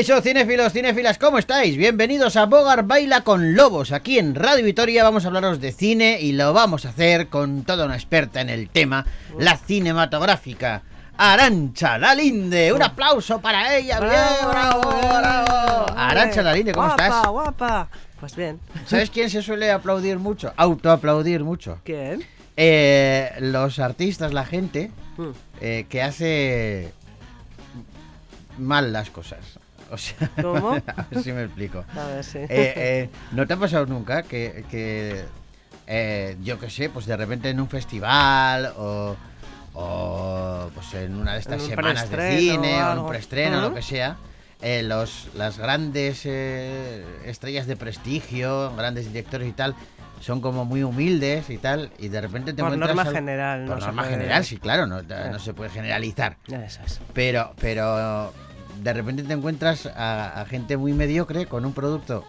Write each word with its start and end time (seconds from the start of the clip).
Caixo, 0.00 0.22
cinéfilos, 0.22 0.72
cinéfilas, 0.72 1.18
¿cómo 1.18 1.36
estáis? 1.36 1.76
Bienvenidos 1.76 2.36
a 2.36 2.46
Bogar 2.46 2.84
Baila 2.86 3.20
con 3.20 3.54
Lobos. 3.54 3.92
Aquí 3.92 4.18
en 4.18 4.34
Radio 4.34 4.64
Vitoria 4.64 5.04
vamos 5.04 5.24
a 5.24 5.28
hablaros 5.28 5.60
de 5.60 5.72
cine 5.72 6.18
y 6.22 6.32
lo 6.32 6.54
vamos 6.54 6.86
a 6.86 6.88
hacer 6.88 7.28
con 7.28 7.64
toda 7.64 7.84
una 7.84 7.96
experta 7.96 8.40
en 8.40 8.48
el 8.48 8.70
tema, 8.70 9.04
la 9.38 9.58
cinematográfica. 9.58 10.80
Arancha 11.18 11.98
Lalinde, 11.98 12.72
un 12.72 12.82
aplauso 12.82 13.42
para 13.42 13.76
ella, 13.76 14.00
bien, 14.00 14.12
bravo, 14.50 14.90
bravo. 14.90 15.86
Arancha 15.94 16.40
Lalinde, 16.42 16.72
¿cómo 16.72 16.86
guapa, 16.86 17.06
estás? 17.06 17.26
Guapa, 17.28 17.88
Pues 18.20 18.34
bien. 18.36 18.58
¿Sabes 18.86 19.10
quién 19.10 19.28
se 19.28 19.42
suele 19.42 19.70
aplaudir 19.70 20.18
mucho? 20.18 20.50
Autoaplaudir 20.56 21.44
mucho. 21.44 21.78
¿Quién? 21.84 22.24
Eh, 22.56 23.32
los 23.40 23.78
artistas, 23.78 24.32
la 24.32 24.46
gente 24.46 24.90
Mm. 25.18 25.28
eh, 25.60 25.84
que 25.90 26.00
hace 26.02 26.90
mal 28.56 28.94
las 28.94 29.10
cosas. 29.10 29.59
O 29.92 29.98
sea, 29.98 30.30
¿Cómo? 30.40 30.70
a 30.86 31.06
ver 31.10 31.22
si 31.22 31.32
me 31.32 31.42
explico. 31.44 31.84
A 31.96 32.06
ver, 32.06 32.24
sí. 32.24 32.38
Eh, 32.38 32.48
eh, 32.48 33.10
¿No 33.32 33.46
te 33.46 33.54
ha 33.54 33.56
pasado 33.56 33.86
nunca 33.86 34.22
que, 34.22 34.64
que, 34.70 35.24
eh, 35.86 36.36
yo 36.42 36.58
qué 36.60 36.70
sé, 36.70 36.88
pues 36.90 37.06
de 37.06 37.16
repente 37.16 37.50
en 37.50 37.60
un 37.60 37.68
festival 37.68 38.72
o, 38.76 39.16
o, 39.74 40.70
pues 40.74 40.94
en 40.94 41.16
una 41.16 41.34
de 41.34 41.40
estas 41.40 41.62
semanas 41.62 42.08
de 42.10 42.38
cine 42.38 42.82
o 42.84 42.92
en 42.92 42.98
un 42.98 43.08
preestreno, 43.08 43.58
Ujú. 43.58 43.68
lo 43.68 43.74
que 43.74 43.82
sea, 43.82 44.16
los, 44.82 45.28
las 45.34 45.58
grandes 45.58 46.24
estrellas 46.26 47.66
de 47.66 47.76
prestigio, 47.76 48.74
grandes 48.76 49.06
directores 49.06 49.48
y 49.48 49.52
tal, 49.52 49.74
son 50.20 50.40
como 50.42 50.64
muy 50.66 50.82
humildes 50.82 51.48
y 51.48 51.56
tal, 51.58 51.90
y 51.98 52.08
de 52.08 52.20
repente 52.20 52.52
te 52.52 52.62
Por 52.62 52.74
encuentras 52.74 52.94
norma 52.94 53.08
al- 53.08 53.14
general, 53.16 53.64
Por 53.66 53.78
no 53.80 53.86
norma 53.86 54.02
puede- 54.02 54.14
general, 54.16 54.44
sí, 54.44 54.58
claro, 54.58 54.86
no, 54.86 55.02
no 55.02 55.38
se 55.38 55.54
puede 55.54 55.70
generalizar. 55.70 56.36
Eso 56.46 56.80
es. 56.84 57.00
Pero, 57.14 57.54
pero 57.58 58.32
de 58.82 58.92
repente 58.92 59.22
te 59.22 59.32
encuentras 59.32 59.86
a, 59.86 60.40
a 60.40 60.46
gente 60.46 60.76
muy 60.76 60.92
mediocre 60.92 61.46
con 61.46 61.64
un 61.64 61.72
producto 61.72 62.24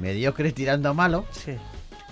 mediocre 0.00 0.52
tirando 0.52 0.88
a 0.88 0.94
malo 0.94 1.24
Sí, 1.32 1.52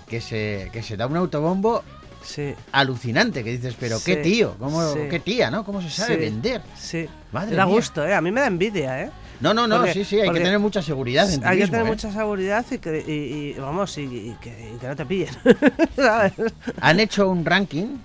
que 0.07 0.21
se, 0.21 0.69
que 0.71 0.83
se 0.83 0.95
da 0.97 1.07
un 1.07 1.17
autobombo 1.17 1.83
sí, 2.23 2.53
alucinante 2.71 3.43
que 3.43 3.51
dices, 3.51 3.75
pero 3.79 3.97
qué 4.03 4.15
Sí, 4.23 4.31
tío, 4.31 4.55
cómo, 4.59 4.93
sí. 4.93 4.99
qué 5.09 5.19
tía, 5.19 5.49
¿no? 5.51 5.63
¿Cómo 5.65 5.81
se 5.81 5.89
sabe 5.89 6.17
vender? 6.17 6.61
sí. 6.77 7.07
Madre 7.31 7.55
da 7.55 7.65
mía. 7.65 7.73
gusto, 7.75 8.05
¿eh? 8.05 8.13
A 8.13 8.21
mí 8.21 8.31
me 8.31 8.41
da 8.41 8.47
envidia, 8.47 9.01
¿eh? 9.01 9.09
No, 9.41 9.53
no, 9.53 9.67
no, 9.67 9.77
Porque- 9.77 9.93
sí, 9.93 10.05
sí, 10.05 10.19
hay 10.19 10.29
que 10.29 10.39
tener 10.39 10.59
mucha 10.59 10.81
seguridad 10.83 11.27
en 11.33 11.39
ti 11.41 11.45
Hay 11.47 11.57
que 11.57 11.63
mismo, 11.63 11.71
tener 11.71 11.87
¿eh? 11.87 11.89
mucha 11.89 12.11
seguridad 12.11 12.65
y 12.71 12.77
que, 12.77 13.03
y, 13.05 13.11
y, 13.11 13.53
vamos, 13.59 13.97
y, 13.97 14.01
y 14.03 14.37
que, 14.39 14.77
no 14.87 14.95
te 14.95 15.05
pillen. 15.05 15.29
¿Sabes? 15.95 16.33
Han 16.79 16.99
hecho 16.99 17.27
un 17.27 17.43
ranking 17.43 17.97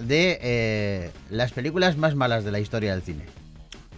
de 0.00 0.38
eh, 0.40 1.10
las 1.30 1.52
películas 1.52 1.96
más 1.96 2.14
malas 2.14 2.44
de 2.44 2.52
la 2.52 2.60
historia 2.60 2.92
del 2.92 3.02
cine. 3.02 3.24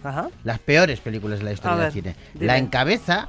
Ajá. 0.03 0.29
Las 0.43 0.59
peores 0.59 0.99
películas 0.99 1.39
de 1.39 1.45
la 1.45 1.51
historia 1.53 1.77
del 1.77 1.91
cine. 1.91 2.15
dime. 2.33 2.45
La 2.45 2.57
encabeza 2.57 3.27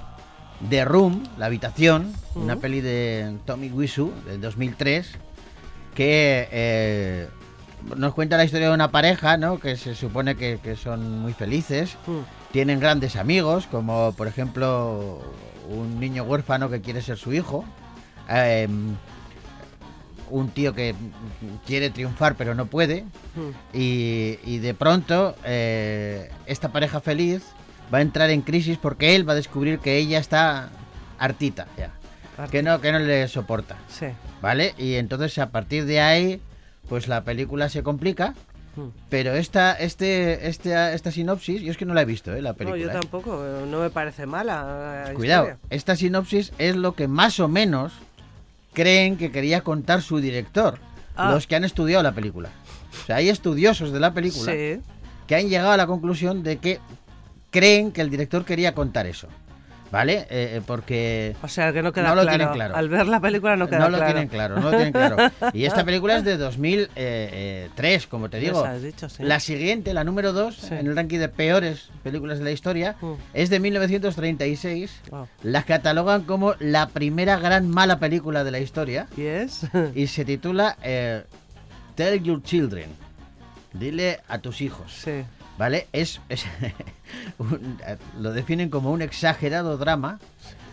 The 0.68 0.84
Room, 0.84 1.22
La 1.38 1.46
Habitación, 1.46 2.12
una 2.34 2.56
peli 2.56 2.80
de 2.80 3.36
Tommy 3.46 3.70
Wiseau 3.70 4.12
del 4.27 4.40
2003, 4.40 5.10
que 5.94 6.48
eh, 6.52 7.28
nos 7.96 8.14
cuenta 8.14 8.36
la 8.36 8.44
historia 8.44 8.68
de 8.68 8.74
una 8.74 8.90
pareja, 8.90 9.36
¿no? 9.36 9.58
Que 9.58 9.77
se 9.77 9.94
supone 9.94 10.36
que, 10.36 10.58
que 10.62 10.77
son 10.77 11.20
muy 11.20 11.32
felices, 11.32 11.96
Mm. 12.06 12.18
tienen 12.52 12.78
grandes 12.80 13.16
amigos, 13.16 13.66
como 13.70 14.12
por 14.16 14.27
ejemplo 14.28 15.20
un 15.68 15.98
niño 16.00 16.24
huérfano 16.24 16.68
que 16.68 16.80
quiere 16.80 17.00
ser 17.00 17.16
su 17.16 17.32
hijo, 17.32 17.64
em, 18.28 18.96
un 20.30 20.48
tío 20.51 20.73
que 20.74 20.95
quiere 21.67 21.91
triunfar 21.91 22.35
pero 22.36 22.55
no 22.55 22.67
puede, 22.67 23.05
Mm. 23.36 23.77
y, 23.77 24.39
y 24.45 24.58
de 24.58 24.74
pronto 24.74 25.35
eh, 25.45 26.30
esta 26.46 26.70
pareja 26.70 27.01
feliz 27.01 27.42
va 27.92 27.98
a 27.98 28.02
entrar 28.02 28.30
en 28.30 28.42
crisis 28.42 28.79
porque 28.79 29.14
él 29.14 29.29
va 29.29 29.33
a 29.33 29.36
descubrir 29.36 29.79
que 29.79 29.96
ella 29.98 30.19
está 30.19 30.70
hartita 31.19 31.67
ya, 31.77 31.90
que 32.51 32.63
no, 32.63 32.80
que 32.80 32.92
no 32.92 32.98
le 32.98 33.29
soporta, 33.29 33.77
Sí. 33.89 34.07
¿vale? 34.40 34.74
Y 34.79 34.95
entonces 34.95 35.39
a 35.39 35.51
partir 35.51 35.85
de 35.85 36.01
ahí, 36.01 36.40
pues 36.89 37.07
la 37.08 37.23
película 37.24 37.69
se 37.69 37.83
complica, 37.83 38.35
Mm. 38.77 38.83
pero 39.08 39.33
esta, 39.35 39.73
este, 39.74 40.46
este, 40.48 40.95
esta 40.95 41.11
sinopsis, 41.11 41.61
yo 41.61 41.73
es 41.73 41.77
que 41.77 41.85
no 41.85 41.92
la 41.92 42.02
he 42.02 42.05
visto, 42.05 42.33
¿eh? 42.35 42.40
La 42.40 42.51
No, 42.51 42.57
película. 42.57 42.80
yo 42.80 42.89
¿eh? 42.89 42.92
tampoco, 43.01 43.45
eh, 43.45 43.67
no 43.69 43.80
me 43.80 43.90
parece 43.90 44.27
mala. 44.27 45.05
la 45.08 45.14
Cuidado, 45.14 45.46
historia. 45.48 45.67
esta 45.70 45.96
sinopsis 45.96 46.52
es 46.58 46.77
lo 46.77 46.95
que 46.95 47.08
más 47.08 47.40
o 47.40 47.48
menos 47.48 47.92
creen 48.73 49.17
que 49.17 49.31
quería 49.31 49.63
contar 49.63 50.03
su 50.03 50.20
director, 50.20 50.79
Ah. 51.17 51.33
los 51.33 51.47
que 51.47 51.57
han 51.57 51.64
estudiado 51.64 52.03
la 52.03 52.13
película. 52.13 52.51
O 53.03 53.07
sea, 53.07 53.17
hay 53.17 53.29
estudiosos 53.29 53.92
de 53.92 54.01
la 54.01 54.13
película 54.14 54.53
Sí. 54.53 54.81
que 55.27 55.35
han 55.36 55.48
llegado 55.48 55.73
a 55.73 55.77
la 55.77 55.86
conclusión 55.86 56.42
de 56.42 56.58
que 56.58 56.79
creen 57.51 57.92
que 57.92 58.01
el 58.01 58.11
director 58.11 58.45
quería 58.45 58.75
contar 58.75 59.07
eso. 59.07 59.29
¿Vale? 59.90 60.18
Eh, 60.20 60.27
eh, 60.30 60.62
porque 60.64 61.34
O 61.42 61.48
sea, 61.48 61.73
que 61.73 61.83
no 61.83 61.92
queda 61.92 62.08
No 62.11 62.14
lo 62.14 62.23
claro. 62.23 62.36
tienen 62.39 62.55
claro. 62.55 62.77
Al 62.77 62.89
ver 62.89 63.08
la 63.08 63.18
película 63.20 63.56
no 63.56 63.68
queda 63.68 63.80
no 63.80 63.89
lo 63.89 63.96
claro. 63.98 64.12
tienen 64.12 64.28
claro, 64.28 64.55
no 64.56 64.62
lo 64.62 64.70
tienen 64.70 64.92
claro. 64.92 65.17
Y 65.52 65.64
esta 65.64 65.84
película 65.84 66.17
es 66.17 66.24
de 66.24 66.36
2003, 66.36 68.06
como 68.06 68.30
te 68.30 68.39
digo. 68.39 68.64
has 68.64 68.83
dicho, 68.83 69.08
sí. 69.08 69.23
La 69.24 69.40
siguiente, 69.40 69.92
la 69.95 70.05
número 70.05 70.33
2, 70.33 70.55
Sí. 70.56 70.74
en 70.74 70.86
el 70.86 70.95
ranking 70.96 71.18
de 71.18 71.28
peores 71.28 71.90
películas 72.02 72.39
de 72.39 72.45
la 72.45 72.51
historia, 72.52 72.96
Mm. 73.01 73.12
es 73.34 73.51
de 73.51 73.58
1936. 73.61 75.01
Oh. 75.11 75.27
La 75.42 75.62
catalogan 75.64 76.22
como 76.22 76.55
la 76.61 76.89
primera 76.89 77.36
gran 77.39 77.68
mala 77.68 77.98
película 77.98 78.45
de 78.45 78.51
la 78.52 78.61
historia 78.61 79.07
¿Y 79.17 79.22
es? 79.22 79.62
y 79.95 80.07
se 80.07 80.24
titula 80.24 80.77
eh, 80.83 81.24
Tell 81.96 82.22
Your 82.22 82.42
Children. 82.42 82.90
Dile 83.72 84.20
a 84.28 84.39
tus 84.39 84.61
hijos. 84.61 84.92
sí. 85.05 85.24
¿Vale? 85.60 85.88
Es, 85.92 86.22
es 86.30 86.46
un- 87.38 87.78
lo 88.18 88.32
definen 88.32 88.70
como 88.70 88.90
un 88.92 89.02
exagerado 89.02 89.76
drama 89.76 90.18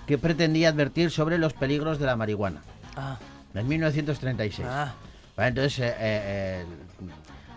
que 0.07 0.17
pretendía 0.17 0.69
advertir 0.69 1.11
sobre 1.11 1.37
los 1.37 1.51
peligros 1.51 1.99
de 1.99 2.05
la 2.05 2.15
marihuana. 2.15 2.61
Ah, 2.95 3.17
En 3.53 3.67
1936. 3.67 4.65
ah. 4.71 4.93
¿Vale? 5.35 5.49
Entonces, 5.49 5.79
eh, 5.79 5.89
eh, 5.89 5.97
eh, 5.99 6.65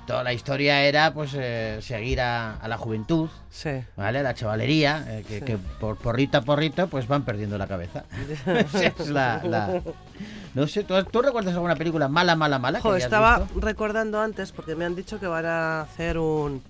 toda 0.09 0.25
la 0.25 0.33
historia 0.33 0.83
era 0.83 1.15
pues 1.15 1.31
eh, 1.35 1.79
seguir 1.83 2.21
a, 2.21 2.57
a 2.57 2.67
la 2.67 2.77
juventud, 2.77 3.31
Sí. 3.49 3.71
¿vale? 3.97 4.19
A 4.19 4.23
la 4.25 4.35
chavalería, 4.35 5.05
eh, 5.07 5.25
que, 5.27 5.39
Sí. 5.39 5.45
que 5.45 5.57
por 5.57 5.99
porrito 5.99 6.37
a 6.39 6.41
porrito 6.43 6.89
pues 6.89 7.07
van 7.07 7.23
perdiendo 7.23 7.57
la 7.59 7.69
cabeza. 7.69 8.07
Es 8.75 9.09
la, 9.09 9.41
la- 9.45 9.81
No 10.55 10.67
sé, 10.67 10.83
¿tú, 10.83 10.95
tú 11.05 11.23
recuerdas 11.23 11.55
alguna 11.55 11.77
película 11.77 12.09
mala, 12.09 12.35
mala, 12.35 12.59
mala? 12.59 12.81
Jo, 12.81 12.97
estaba 12.97 13.39
visto? 13.39 13.61
recordando 13.61 14.21
antes 14.21 14.51
porque 14.51 14.75
me 14.75 14.85
han 14.85 14.97
dicho 14.97 15.21
que 15.21 15.29
van 15.29 15.47
a 15.47 15.83
hacer 15.83 16.19
un, 16.19 16.61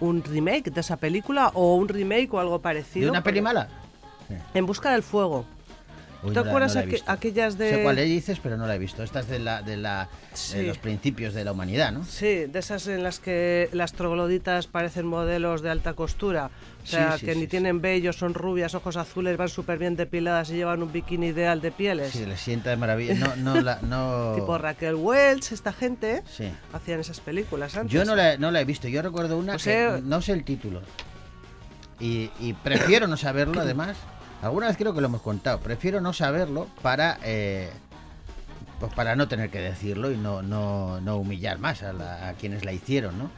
un 0.00 0.22
remake 0.22 0.70
de 0.70 0.80
esa 0.80 0.96
película 0.96 1.50
o 1.54 1.74
un 1.76 1.88
remake 1.88 2.28
o 2.32 2.40
algo 2.40 2.60
parecido. 2.60 3.06
¿De 3.06 3.10
una 3.10 3.22
peli 3.22 3.40
mala? 3.40 3.68
En 4.54 4.66
busca 4.66 4.92
del 4.92 5.02
fuego. 5.02 5.44
Uy, 6.22 6.30
¿Te 6.30 6.34
no 6.36 6.44
la- 6.44 6.50
acuerdas 6.50 6.74
no 6.74 6.80
la 6.80 6.84
he 6.84 6.88
aqu- 6.88 6.92
visto. 6.92 7.10
aquellas 7.12 7.58
de- 7.58 7.70
Sé 7.70 7.82
cuál 7.82 7.96
le 7.96 8.04
dices, 8.04 8.40
pero 8.42 8.56
no 8.56 8.66
la 8.66 8.74
he 8.74 8.78
visto. 8.78 9.02
Esta 9.02 9.20
es 9.20 9.28
de, 9.28 9.38
la, 9.38 9.62
de, 9.62 9.76
la, 9.76 10.08
Sí. 10.32 10.56
de 10.58 10.62
los 10.64 10.78
principios 10.78 11.34
de 11.34 11.44
la 11.44 11.52
humanidad, 11.52 11.92
¿no? 11.92 12.04
Sí, 12.04 12.46
de 12.46 12.58
esas 12.58 12.86
en 12.88 13.02
las 13.02 13.18
que 13.20 13.68
las 13.72 13.92
trogloditas 13.92 14.66
parecen 14.66 15.06
modelos 15.06 15.62
de 15.62 15.70
alta 15.70 15.92
costura. 15.92 16.50
O 16.82 16.86
sea, 16.86 17.12
Sí, 17.12 17.20
sí, 17.20 17.26
que 17.26 17.34
ni 17.34 17.46
tienen 17.48 17.80
vellos, 17.80 18.16
son 18.16 18.32
rubias, 18.34 18.74
ojos 18.74 18.96
azules, 18.96 19.36
van 19.36 19.48
súper 19.48 19.78
bien 19.78 19.96
depiladas 19.96 20.50
y 20.50 20.54
llevan 20.54 20.82
un 20.82 20.92
bikini 20.92 21.28
ideal 21.28 21.60
de 21.60 21.72
pieles. 21.72 22.12
Sí, 22.12 22.24
le 22.24 22.36
sienta 22.36 22.70
de 22.70 22.76
maravilla. 22.76 23.14
No, 23.14 23.36
no, 23.36 23.60
la, 23.60 23.80
no... 23.82 24.32
Tipo 24.36 24.56
Raquel 24.56 24.94
Welch, 24.94 25.52
esta 25.52 25.72
gente, 25.72 26.22
Sí. 26.32 26.48
hacían 26.72 27.00
esas 27.00 27.20
películas 27.20 27.76
antes. 27.76 27.92
Yo 27.92 28.04
no 28.04 28.14
la, 28.16 28.36
no 28.38 28.50
la 28.50 28.60
he 28.60 28.64
visto. 28.64 28.88
Yo 28.88 29.02
recuerdo 29.02 29.36
una 29.36 29.52
Pues, 29.54 29.64
que 29.64 30.00
no 30.04 30.22
sé 30.22 30.32
el 30.32 30.44
título. 30.44 30.80
Y, 31.98 32.30
y 32.40 32.52
prefiero 32.52 33.06
no 33.06 33.16
saberlo, 33.16 33.60
además. 33.60 33.96
Alguna 34.42 34.68
vez 34.68 34.76
creo 34.76 34.94
que 34.94 35.00
lo 35.00 35.06
hemos 35.08 35.22
contado. 35.22 35.60
Prefiero 35.60 36.00
no 36.00 36.12
saberlo 36.12 36.68
para... 36.82 37.18
eh, 37.22 37.70
pues 38.78 38.92
para 38.92 39.16
no 39.16 39.26
tener 39.26 39.48
que 39.48 39.58
decirlo 39.58 40.10
y 40.12 40.18
no, 40.18 40.42
no, 40.42 41.00
no 41.00 41.16
humillar 41.16 41.58
más 41.58 41.82
a, 41.82 41.94
la- 41.94 42.28
a 42.28 42.34
quienes 42.34 42.64
la 42.66 42.72
hicieron, 42.74 43.16
¿no? 43.18 43.30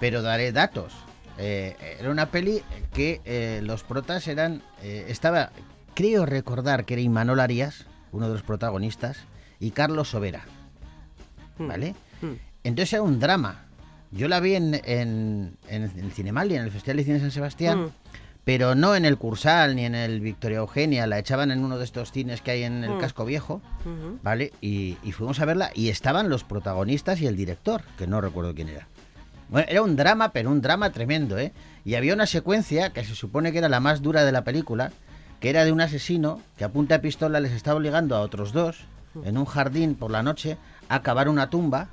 Pero 0.00 0.22
daré 0.22 0.50
datos. 0.50 0.94
Eh, 1.36 1.76
era 2.00 2.10
una 2.10 2.30
peli 2.30 2.62
que 2.94 3.20
eh, 3.26 3.60
los 3.62 3.82
protas 3.84 4.26
eran... 4.28 4.62
estaba... 4.82 5.50
Creo 5.94 6.24
recordar 6.26 6.84
que 6.86 6.94
era 6.94 7.02
Imanol 7.02 7.40
Arias, 7.40 7.84
uno 8.12 8.28
de 8.28 8.32
los 8.34 8.42
protagonistas, 8.42 9.18
y 9.60 9.72
Carlos 9.72 10.08
Sobera. 10.10 10.44
Hmm. 11.58 11.66
¿Vale? 11.68 11.94
Hmm. 12.22 12.34
Entonces 12.64 12.92
era 12.94 13.02
un 13.02 13.20
drama. 13.20 13.64
Yo 14.10 14.26
la 14.28 14.40
vi 14.40 14.54
en, 14.54 14.74
en, 14.84 15.58
en 15.68 15.82
el 15.82 16.12
Cinemal 16.12 16.50
y 16.50 16.54
en 16.56 16.62
el 16.62 16.70
Festival 16.70 16.96
de 16.96 17.04
Cine 17.04 17.20
San 17.20 17.30
Sebastián, 17.30 17.78
Mm. 17.82 17.90
Pero 18.48 18.74
no 18.74 18.96
en 18.96 19.04
el 19.04 19.18
Cursal 19.18 19.76
ni 19.76 19.84
en 19.84 19.94
el 19.94 20.20
Victoria 20.22 20.56
Eugenia. 20.56 21.06
La 21.06 21.18
echaban 21.18 21.50
en 21.50 21.62
uno 21.62 21.76
de 21.76 21.84
estos 21.84 22.12
cines 22.12 22.40
que 22.40 22.52
hay 22.52 22.62
en 22.62 22.82
el 22.82 22.92
Mm. 22.92 22.98
Casco 22.98 23.26
Viejo. 23.26 23.60
¿vale? 24.22 24.54
Y, 24.62 24.96
y 25.02 25.12
fuimos 25.12 25.38
a 25.40 25.44
verla 25.44 25.70
y 25.74 25.90
estaban 25.90 26.30
los 26.30 26.44
protagonistas 26.44 27.20
y 27.20 27.26
el 27.26 27.36
director, 27.36 27.82
que 27.98 28.06
no 28.06 28.22
recuerdo 28.22 28.54
quién 28.54 28.70
era. 28.70 28.88
Bueno, 29.50 29.66
era 29.68 29.82
un 29.82 29.96
drama, 29.96 30.32
pero 30.32 30.50
un 30.50 30.62
drama 30.62 30.88
tremendo, 30.92 31.36
¿eh? 31.36 31.52
Y 31.84 31.96
había 31.96 32.14
una 32.14 32.24
secuencia 32.24 32.88
que 32.94 33.04
se 33.04 33.14
supone 33.14 33.52
que 33.52 33.58
era 33.58 33.68
la 33.68 33.80
más 33.80 34.00
dura 34.00 34.24
de 34.24 34.32
la 34.32 34.44
película, 34.44 34.92
que 35.40 35.50
era 35.50 35.66
de 35.66 35.72
un 35.72 35.82
asesino 35.82 36.40
que 36.56 36.64
a 36.64 36.70
punta 36.70 36.94
de 36.94 37.00
pistola 37.00 37.40
les 37.40 37.52
estaba 37.52 37.76
obligando 37.76 38.16
a 38.16 38.20
otros 38.22 38.54
dos, 38.54 38.78
en 39.26 39.36
un 39.36 39.44
jardín 39.44 39.94
por 39.94 40.10
la 40.10 40.22
noche, 40.22 40.56
a 40.88 41.02
cavar 41.02 41.28
una 41.28 41.50
tumba. 41.50 41.88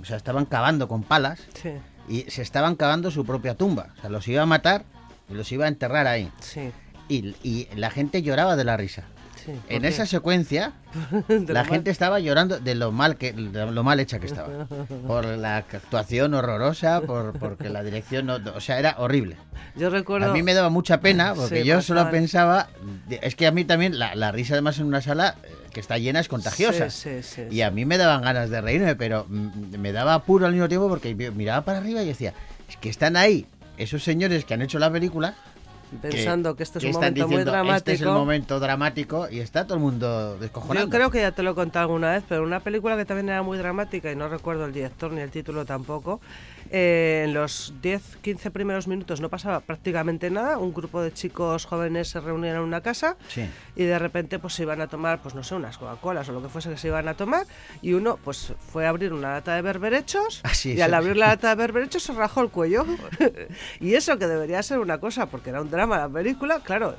O 0.00 0.06
sea, 0.06 0.16
estaban 0.16 0.46
cavando 0.46 0.88
con 0.88 1.02
palas 1.02 1.38
Sí. 1.52 1.72
y 2.08 2.22
se 2.30 2.40
estaban 2.40 2.76
cavando 2.76 3.10
su 3.10 3.26
propia 3.26 3.54
tumba. 3.56 3.88
O 3.98 4.00
sea, 4.00 4.08
los 4.08 4.26
iba 4.26 4.40
a 4.42 4.46
matar 4.46 4.84
los 5.30 5.50
iba 5.52 5.64
a 5.66 5.68
enterrar 5.68 6.06
ahí. 6.06 6.30
Sí, 6.40 6.70
Y, 7.08 7.34
y 7.42 7.68
la 7.76 7.90
gente 7.90 8.22
lloraba 8.22 8.56
de 8.56 8.64
la 8.64 8.76
risa. 8.76 9.04
sí. 9.44 9.52
¿por 9.52 9.72
En 9.72 9.82
qué? 9.82 9.88
esa 9.88 10.04
secuencia, 10.06 10.72
la 11.28 11.64
gente 11.64 11.90
estaba 11.90 12.20
llorando 12.20 12.58
de 12.60 12.74
lo 12.74 12.92
mal 12.92 13.16
que 13.16 13.32
de 13.32 13.70
lo 13.70 13.82
mal 13.82 13.98
hecha 14.00 14.18
que 14.18 14.26
estaba. 14.26 14.66
Por 15.06 15.24
la 15.24 15.56
actuación 15.58 16.34
horrorosa, 16.34 17.00
por 17.00 17.38
porque 17.38 17.68
la 17.70 17.82
dirección 17.82 18.26
no, 18.26 18.38
o 18.54 18.60
sea, 18.60 18.78
era 18.78 18.96
horrible. 18.98 19.36
Yo 19.76 19.88
recuerdo... 19.90 20.30
A 20.30 20.32
mí 20.34 20.42
me 20.42 20.52
daba 20.54 20.68
mucha 20.70 21.00
pena 21.00 21.34
porque 21.36 21.62
Sí, 21.62 21.66
yo 21.68 21.80
solo 21.82 22.02
mal. 22.02 22.10
pensaba, 22.10 22.68
es 23.08 23.34
que 23.36 23.46
a 23.46 23.50
mí 23.52 23.64
también 23.64 23.98
la, 23.98 24.14
la 24.14 24.32
risa 24.32 24.54
además 24.54 24.78
en 24.78 24.86
una 24.86 25.00
sala 25.00 25.36
eh, 25.42 25.48
que 25.72 25.80
está 25.80 25.96
llena 25.98 26.20
es 26.20 26.28
contagiosa. 26.28 26.90
Sí, 26.90 27.22
sí, 27.22 27.22
sí, 27.22 27.42
Y 27.50 27.62
a 27.62 27.70
mí 27.70 27.84
me 27.86 27.96
daban 27.96 28.22
ganas 28.22 28.50
de 28.50 28.60
reírme, 28.60 28.96
pero 28.96 29.26
me 29.28 29.92
daba 29.92 30.12
apuro 30.14 30.44
al 30.46 30.52
mismo 30.52 30.68
tiempo 30.68 30.88
porque 30.88 31.14
miraba 31.14 31.64
para 31.64 31.78
arriba 31.78 32.02
y 32.02 32.06
decía, 32.06 32.34
es 32.68 32.76
que 32.76 32.88
están 32.90 33.16
ahí 33.16 33.46
esos 33.78 34.02
señores 34.02 34.44
que 34.44 34.54
han 34.54 34.62
hecho 34.62 34.78
la 34.78 34.92
película 34.92 35.34
Pensando 36.02 36.54
que, 36.56 36.62
este 36.62 36.78
es 36.78 36.84
que 36.84 36.90
un 36.90 36.94
momento 36.96 37.20
muy 37.26 37.36
diciendo, 37.36 37.50
dramático. 37.52 37.76
Este 37.78 37.92
es 37.94 38.00
el 38.02 38.08
momento 38.08 38.60
dramático 38.60 39.28
y 39.30 39.40
está 39.40 39.64
todo 39.64 39.74
el 39.74 39.80
mundo 39.80 40.38
descojonado. 40.38 40.86
Yo 40.86 40.90
creo 40.90 41.10
que 41.10 41.20
ya 41.20 41.32
te 41.32 41.42
lo 41.42 41.52
he 41.52 41.54
contado 41.54 41.84
alguna 41.86 42.12
vez, 42.12 42.24
pero 42.28 42.42
una 42.42 42.60
película 42.60 42.96
que 42.96 43.04
también 43.04 43.28
era 43.30 43.42
muy 43.42 43.58
dramática 43.58 44.10
y 44.12 44.16
no 44.16 44.28
recuerdo 44.28 44.64
el 44.66 44.72
director 44.72 45.10
ni 45.12 45.20
el 45.20 45.30
título 45.30 45.64
tampoco. 45.64 46.20
eh, 46.70 47.22
en 47.24 47.32
los 47.32 47.72
10-15 47.82 48.50
primeros 48.50 48.88
minutos 48.88 49.22
no 49.22 49.30
pasaba 49.30 49.60
prácticamente 49.60 50.28
nada. 50.30 50.58
Un 50.58 50.74
grupo 50.74 51.00
de 51.00 51.10
chicos 51.14 51.64
jóvenes 51.64 52.08
se 52.08 52.20
reunían 52.20 52.56
en 52.56 52.62
una 52.62 52.82
casa 52.82 53.16
Sí. 53.28 53.48
y 53.74 53.84
de 53.84 53.98
repente 53.98 54.38
pues 54.38 54.52
se 54.52 54.64
iban 54.64 54.82
a 54.82 54.86
tomar, 54.86 55.22
pues 55.22 55.34
no 55.34 55.42
sé, 55.42 55.54
unas 55.54 55.78
Coca-Colas 55.78 56.28
o 56.28 56.32
lo 56.32 56.42
que 56.42 56.48
fuese 56.50 56.68
que 56.68 56.76
se 56.76 56.88
iban 56.88 57.08
a 57.08 57.14
tomar 57.14 57.46
y 57.80 57.94
uno 57.94 58.18
pues 58.22 58.52
fue 58.70 58.84
a 58.84 58.90
abrir 58.90 59.14
una 59.14 59.32
lata 59.32 59.54
de 59.54 59.62
berberechos 59.62 60.42
Ah, 60.44 60.52
sí, 60.52 60.74
y 60.74 60.80
al 60.82 60.90
sí. 60.90 60.96
abrir 60.96 61.16
la 61.16 61.28
lata 61.28 61.48
de 61.48 61.54
berberechos 61.54 62.02
se 62.02 62.12
rajó 62.12 62.42
el 62.42 62.50
cuello. 62.50 62.84
y 63.80 63.94
eso 63.94 64.18
que 64.18 64.26
debería 64.26 64.62
ser 64.62 64.78
una 64.78 64.98
cosa, 64.98 65.26
porque 65.26 65.48
era 65.50 65.62
un 65.62 65.70
la 65.86 66.08
película, 66.08 66.60
claro, 66.60 66.94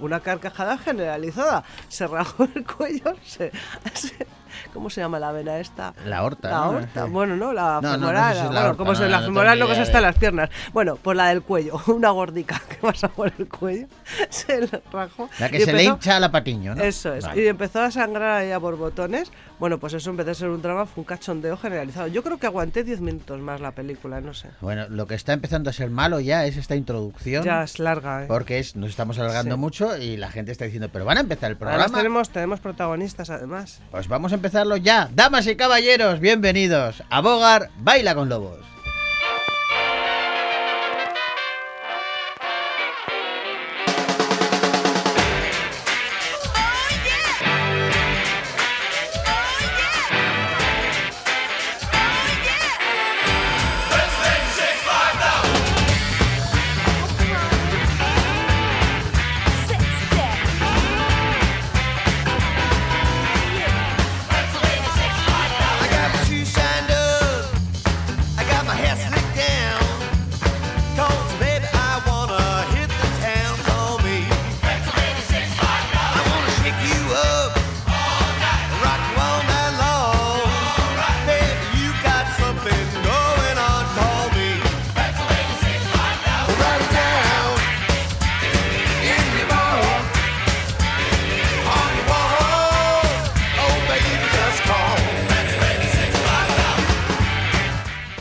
una 0.00 0.20
carcajada 0.20 0.76
generalizada. 0.78 1.64
Se 1.88 2.06
rajó 2.06 2.46
el 2.54 2.64
cuello, 2.66 3.14
se... 3.24 3.50
se- 3.94 4.26
¿Cómo 4.74 4.90
se 4.90 5.00
llama 5.00 5.18
la 5.20 5.30
vena 5.32 5.58
esta? 5.58 5.94
La 6.04 6.22
horta. 6.24 6.50
La 6.50 6.88
Sí. 7.04 7.10
bueno, 7.10 7.36
no, 7.36 7.52
la 7.52 7.80
No, 7.80 7.82
no, 7.82 7.88
no 7.92 7.92
femoral, 7.98 8.34
sé 8.34 8.40
si 8.42 8.46
bueno, 8.48 8.76
¿cómo 8.76 8.94
se 8.94 9.08
la 9.08 9.20
femoral? 9.20 9.58
Lo 9.58 9.66
que 9.68 9.74
se 9.76 9.82
está 9.82 9.98
en 9.98 10.04
las 10.04 10.18
piernas. 10.18 10.50
Bueno, 10.72 10.96
pues 10.96 11.16
la 11.16 11.28
del 11.28 11.42
cuello, 11.42 11.80
una 11.86 12.10
gordica 12.10 12.60
que 12.68 12.74
pasa 12.76 13.08
por 13.08 13.32
el 13.38 13.48
cuello, 13.48 13.86
se 14.30 14.60
le 14.60 14.82
rajó. 14.92 15.28
La 15.38 15.48
que 15.48 15.58
y 15.58 15.60
se 15.60 15.72
le 15.72 15.82
empezó- 15.82 15.94
hincha 15.94 16.16
a 16.16 16.20
la 16.20 16.30
patiño, 16.30 16.74
¿no? 16.74 16.82
eso 16.82 17.14
es. 17.14 17.24
Vale. 17.24 17.42
Y 17.42 17.46
empezó 17.48 17.80
a 17.80 17.90
sangrar 17.90 18.38
ahí 18.38 18.50
a 18.50 18.58
borbotones. 18.58 19.30
Bueno, 19.58 19.78
pues 19.78 19.92
eso 19.94 20.12
vez 20.14 20.26
de 20.26 20.34
ser 20.34 20.48
un 20.48 20.60
drama 20.62 20.86
fue 20.86 21.02
un 21.02 21.04
cachondeo 21.04 21.56
generalizado. 21.56 22.06
Yo 22.08 22.22
creo 22.22 22.38
que 22.38 22.46
aguanté 22.46 22.82
10 22.82 23.00
minutos 23.00 23.38
más 23.40 23.60
la 23.60 23.72
película, 23.72 24.20
no 24.20 24.34
sé. 24.34 24.48
Bueno, 24.60 24.86
lo 24.88 25.06
que 25.06 25.14
está 25.14 25.32
empezando 25.32 25.70
a 25.70 25.72
ser 25.72 25.90
malo 25.90 26.18
ya 26.20 26.46
es 26.46 26.56
esta 26.56 26.74
introducción. 26.76 27.44
Ya 27.44 27.62
es 27.62 27.78
larga, 27.78 28.24
¿eh? 28.24 28.26
Porque 28.26 28.58
es, 28.58 28.74
nos 28.76 28.90
estamos 28.90 29.18
alargando 29.18 29.54
Sí. 29.54 29.60
mucho 29.60 29.96
y 29.96 30.16
la 30.16 30.30
gente 30.30 30.50
está 30.52 30.64
diciendo, 30.64 30.88
pero 30.92 31.04
van 31.04 31.18
a 31.18 31.20
empezar 31.20 31.50
el 31.50 31.56
Además 31.56 31.76
programa. 31.76 31.98
tenemos, 31.98 32.30
tenemos 32.30 32.60
protagonistas 32.60 33.30
además. 33.30 33.80
Pues 33.90 34.08
vamos 34.08 34.32
a 34.32 34.36
empezarlo 34.36 34.76
ya. 34.76 35.08
Damas 35.14 35.46
y 35.46 35.56
caballeros, 35.56 36.20
bienvenidos 36.20 37.02
a 37.10 37.20
Bogar 37.20 37.70
Baila 37.78 38.14
con 38.14 38.28
Lobos. 38.28 38.58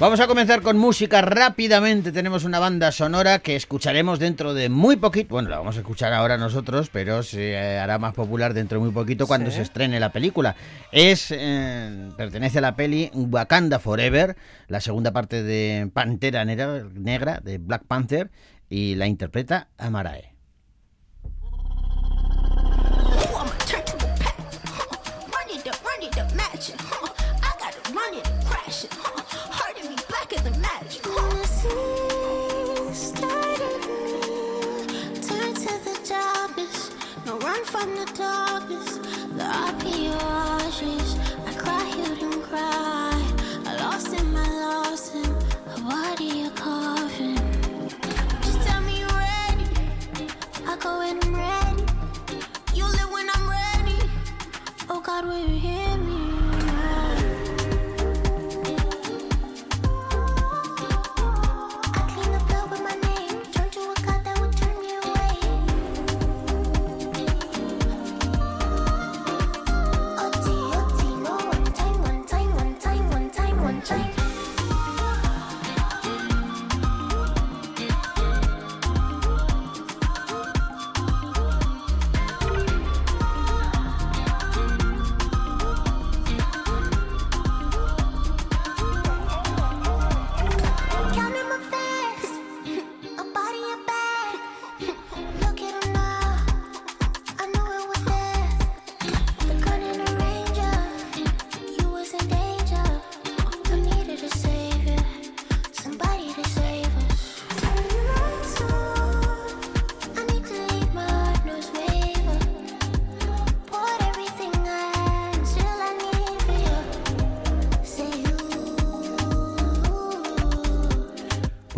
Vamos 0.09 0.21
a 0.21 0.27
comenzar 0.27 0.63
con 0.63 0.75
música 0.75 1.21
rápidamente. 1.21 2.11
Tenemos 2.11 2.43
una 2.43 2.57
banda 2.57 2.91
sonora 2.91 3.37
que 3.37 3.55
escucharemos 3.55 4.17
dentro 4.17 4.55
de 4.55 4.67
muy 4.67 4.95
poquito. 4.95 5.35
Bueno, 5.35 5.49
la 5.49 5.59
vamos 5.59 5.75
a 5.75 5.81
escuchar 5.81 6.13
ahora 6.13 6.35
nosotros, 6.35 6.89
pero 6.91 7.21
se 7.21 7.51
eh, 7.51 7.77
hará 7.77 7.99
más 7.99 8.15
popular 8.15 8.55
dentro 8.55 8.79
de 8.79 8.85
muy 8.85 8.91
poquito 8.91 9.27
cuando 9.27 9.51
Sí. 9.51 9.57
se 9.57 9.61
estrene 9.61 9.99
la 9.99 10.11
película. 10.11 10.55
Es 10.91 11.27
eh, 11.29 12.09
pertenece 12.17 12.57
a 12.57 12.61
la 12.61 12.75
peli 12.75 13.11
Wakanda 13.13 13.77
Forever, 13.77 14.35
la 14.67 14.81
segunda 14.81 15.11
parte 15.11 15.43
de 15.43 15.87
Pantera 15.93 16.43
Negra 16.43 17.39
de 17.39 17.59
Black 17.59 17.83
Panther 17.87 18.31
y 18.67 18.95
la 18.95 19.05
interpreta 19.05 19.67
Amarae. 19.77 20.33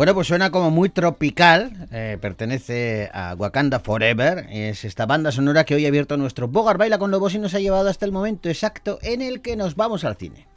Bueno, 0.02 0.16
pues 0.16 0.26
suena 0.26 0.50
como 0.50 0.72
muy 0.72 0.88
tropical, 0.88 1.86
eh, 1.92 2.18
pertenece 2.20 3.08
a 3.14 3.36
Wakanda 3.38 3.78
Forever, 3.78 4.48
es 4.50 4.84
esta 4.84 5.06
banda 5.06 5.30
sonora 5.30 5.62
que 5.62 5.76
hoy 5.76 5.84
ha 5.84 5.88
abierto 5.90 6.16
nuestro 6.16 6.48
Bogar 6.48 6.76
Baila 6.76 6.98
con 6.98 7.12
Lobos 7.12 7.36
y 7.36 7.38
nos 7.38 7.54
ha 7.54 7.60
llevado 7.60 7.88
hasta 7.88 8.04
el 8.04 8.10
momento 8.10 8.48
exacto 8.48 8.98
en 9.02 9.22
el 9.22 9.42
que 9.42 9.54
nos 9.54 9.76
vamos 9.76 10.02
al 10.02 10.16
cine. 10.16 10.48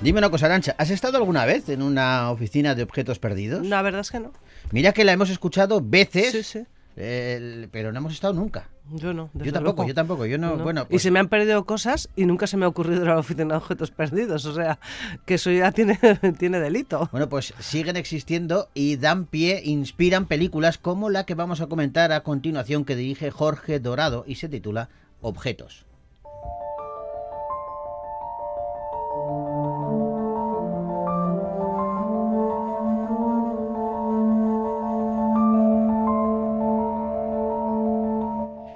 Dime 0.00 0.20
una 0.20 0.30
cosa, 0.30 0.46
Arancha, 0.46 0.74
¿has 0.78 0.88
estado 0.88 1.18
alguna 1.18 1.44
vez 1.44 1.68
en 1.68 1.82
una 1.82 2.30
oficina 2.30 2.74
de 2.74 2.82
objetos 2.82 3.18
perdidos? 3.18 3.66
La 3.66 3.82
verdad 3.82 4.00
es 4.00 4.10
que 4.10 4.20
no. 4.20 4.32
Mira 4.70 4.92
que 4.92 5.04
la 5.04 5.12
hemos 5.12 5.28
escuchado 5.28 5.82
veces 5.82 6.32
sí, 6.32 6.42
sí 6.42 6.66
eh, 6.96 7.68
pero 7.70 7.92
no 7.92 7.98
hemos 7.98 8.12
estado 8.12 8.34
nunca. 8.34 8.68
Yo 8.90 9.14
no. 9.14 9.30
Yo 9.34 9.52
tampoco, 9.52 9.86
yo 9.86 9.94
tampoco. 9.94 10.26
Yo 10.26 10.38
no, 10.38 10.56
No. 10.56 10.64
bueno, 10.64 10.82
y 10.82 10.90
pues- 10.92 11.02
se 11.02 11.10
me 11.10 11.18
han 11.20 11.28
perdido 11.28 11.64
cosas 11.64 12.08
y 12.16 12.26
nunca 12.26 12.46
se 12.46 12.56
me 12.56 12.64
ha 12.64 12.68
ocurrido 12.68 13.04
la 13.04 13.18
oficina 13.18 13.54
de 13.54 13.58
objetos 13.58 13.90
perdidos. 13.90 14.44
O 14.44 14.52
sea, 14.54 14.78
que 15.24 15.34
eso 15.34 15.50
ya 15.50 15.72
tiene, 15.72 15.98
tiene 16.38 16.60
delito. 16.60 17.08
Bueno, 17.12 17.28
pues 17.28 17.54
siguen 17.60 17.96
existiendo 17.96 18.68
y 18.74 18.96
dan 18.96 19.26
pie, 19.26 19.62
inspiran 19.64 20.26
películas 20.26 20.78
como 20.78 21.10
la 21.10 21.24
que 21.24 21.34
vamos 21.34 21.60
a 21.60 21.68
comentar 21.68 22.12
a 22.12 22.22
continuación 22.22 22.84
que 22.84 22.96
dirige 22.96 23.30
Jorge 23.30 23.78
Dorado 23.80 24.24
y 24.26 24.34
se 24.34 24.48
titula 24.48 24.88
Objetos. 25.20 25.86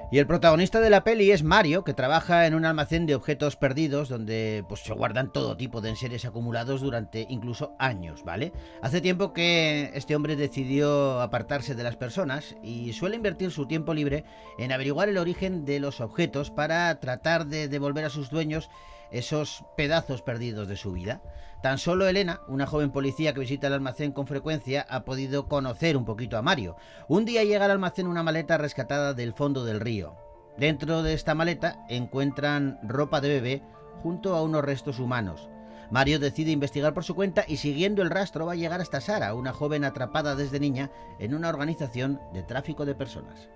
Y 0.09 0.19
el 0.19 0.29
protagonista 0.29 0.81
de 0.81 0.89
la 0.89 1.03
peli 1.03 1.33
es 1.33 1.43
Mario, 1.43 1.83
que 1.83 1.93
trabaja 1.93 2.47
en 2.47 2.55
un 2.55 2.65
almacén 2.65 3.07
de 3.07 3.17
objetos 3.17 3.57
perdidos 3.57 4.09
donde 4.09 4.65
pues, 4.69 4.83
se 4.83 4.95
guardan 4.95 5.33
todo 5.33 5.57
tipo 5.57 5.81
de 5.81 5.91
enseres 5.91 6.25
acumulados 6.25 6.81
durante 6.81 7.27
incluso 7.29 7.75
años, 7.81 8.23
¿vale? 8.23 8.53
Hace 8.83 9.01
tiempo 9.01 9.33
que 9.33 9.91
este 9.95 10.15
hombre 10.15 10.37
decidió 10.37 11.21
apartarse 11.21 11.75
de 11.75 11.83
las 11.83 11.97
personas 11.97 12.55
y 12.63 12.93
suele 12.93 13.17
invertir 13.17 13.51
su 13.51 13.67
tiempo 13.67 13.95
libre 13.95 14.25
en 14.59 14.71
averiguar 14.71 15.09
el 15.09 15.19
origen 15.19 15.65
de 15.65 15.81
los 15.81 16.01
objetos 16.01 16.53
para 16.53 17.01
tratar 17.01 17.47
de 17.47 17.67
devolver 17.67 18.05
a 18.05 18.11
sus 18.11 18.31
dueños 18.31 18.71
esos 19.11 19.65
pedazos 19.77 20.23
perdidos 20.23 20.69
de 20.69 20.77
su 20.77 20.93
vida. 20.93 21.23
Tan 21.63 21.79
solo 21.79 22.07
Elena, 22.07 22.41
una 22.49 22.67
joven 22.67 22.93
policía 22.93 23.33
que 23.33 23.41
visita 23.41 23.67
el 23.67 23.73
almacén 23.73 24.13
con 24.13 24.27
frecuencia, 24.27 24.87
ha 24.89 25.05
podido 25.05 25.49
conocer 25.49 25.97
un 25.97 26.05
poquito 26.05 26.37
a 26.37 26.43
Mario. 26.43 26.77
Un 27.09 27.25
día 27.25 27.45
llega 27.45 27.65
al 27.65 27.71
almacén 27.71 28.07
una 28.07 28.23
maleta 28.23 28.59
rescatada 28.59 29.15
del 29.15 29.33
fondo 29.33 29.65
del 29.65 29.81
río. 29.81 30.17
Dentro 30.59 31.03
de 31.03 31.15
esta 31.15 31.35
maleta 31.35 31.85
encuentran 31.89 32.79
ropa 32.83 33.21
de 33.21 33.29
bebé 33.29 33.63
junto 34.03 34.35
a 34.35 34.43
unos 34.43 34.65
restos 34.65 34.99
humanos. 34.99 35.49
Mario 35.91 36.19
decide 36.19 36.51
investigar 36.51 36.95
por 36.95 37.05
su 37.05 37.15
cuenta 37.15 37.45
y 37.47 37.59
siguiendo 37.59 38.03
el 38.03 38.11
rastro 38.11 38.47
va 38.47 38.53
a 38.53 38.57
llegar 38.57 38.81
hasta 38.81 39.01
Sara, 39.01 39.35
una 39.35 39.53
joven 39.53 39.85
atrapada 39.85 40.35
desde 40.35 40.61
niña 40.61 40.91
en 41.19 41.35
una 41.35 41.49
organización 41.49 42.21
de 42.33 42.43
tráfico 42.43 42.85
de 42.85 42.95
personas. 42.95 43.49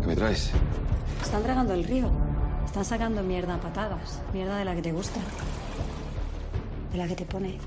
¿Qué 0.00 0.06
me 0.06 0.16
traes? 0.16 0.50
Están 1.22 1.42
dragando 1.42 1.74
el 1.74 1.84
río. 1.84 2.10
Están 2.68 2.84
sacando 2.84 3.22
mierda 3.22 3.54
a 3.54 3.60
patadas. 3.60 4.20
Mierda 4.34 4.58
de 4.58 4.64
la 4.66 4.74
que 4.74 4.82
te 4.82 4.92
gusta. 4.92 5.18
De 6.92 6.98
la 6.98 7.08
que 7.08 7.16
te 7.16 7.24
pone. 7.24 7.58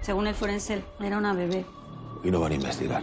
Según 0.00 0.26
el 0.26 0.34
forense, 0.34 0.82
era 0.98 1.18
una 1.18 1.34
bebé. 1.34 1.66
Y 2.24 2.30
no 2.30 2.40
van 2.40 2.52
a 2.52 2.54
investigar. 2.54 3.02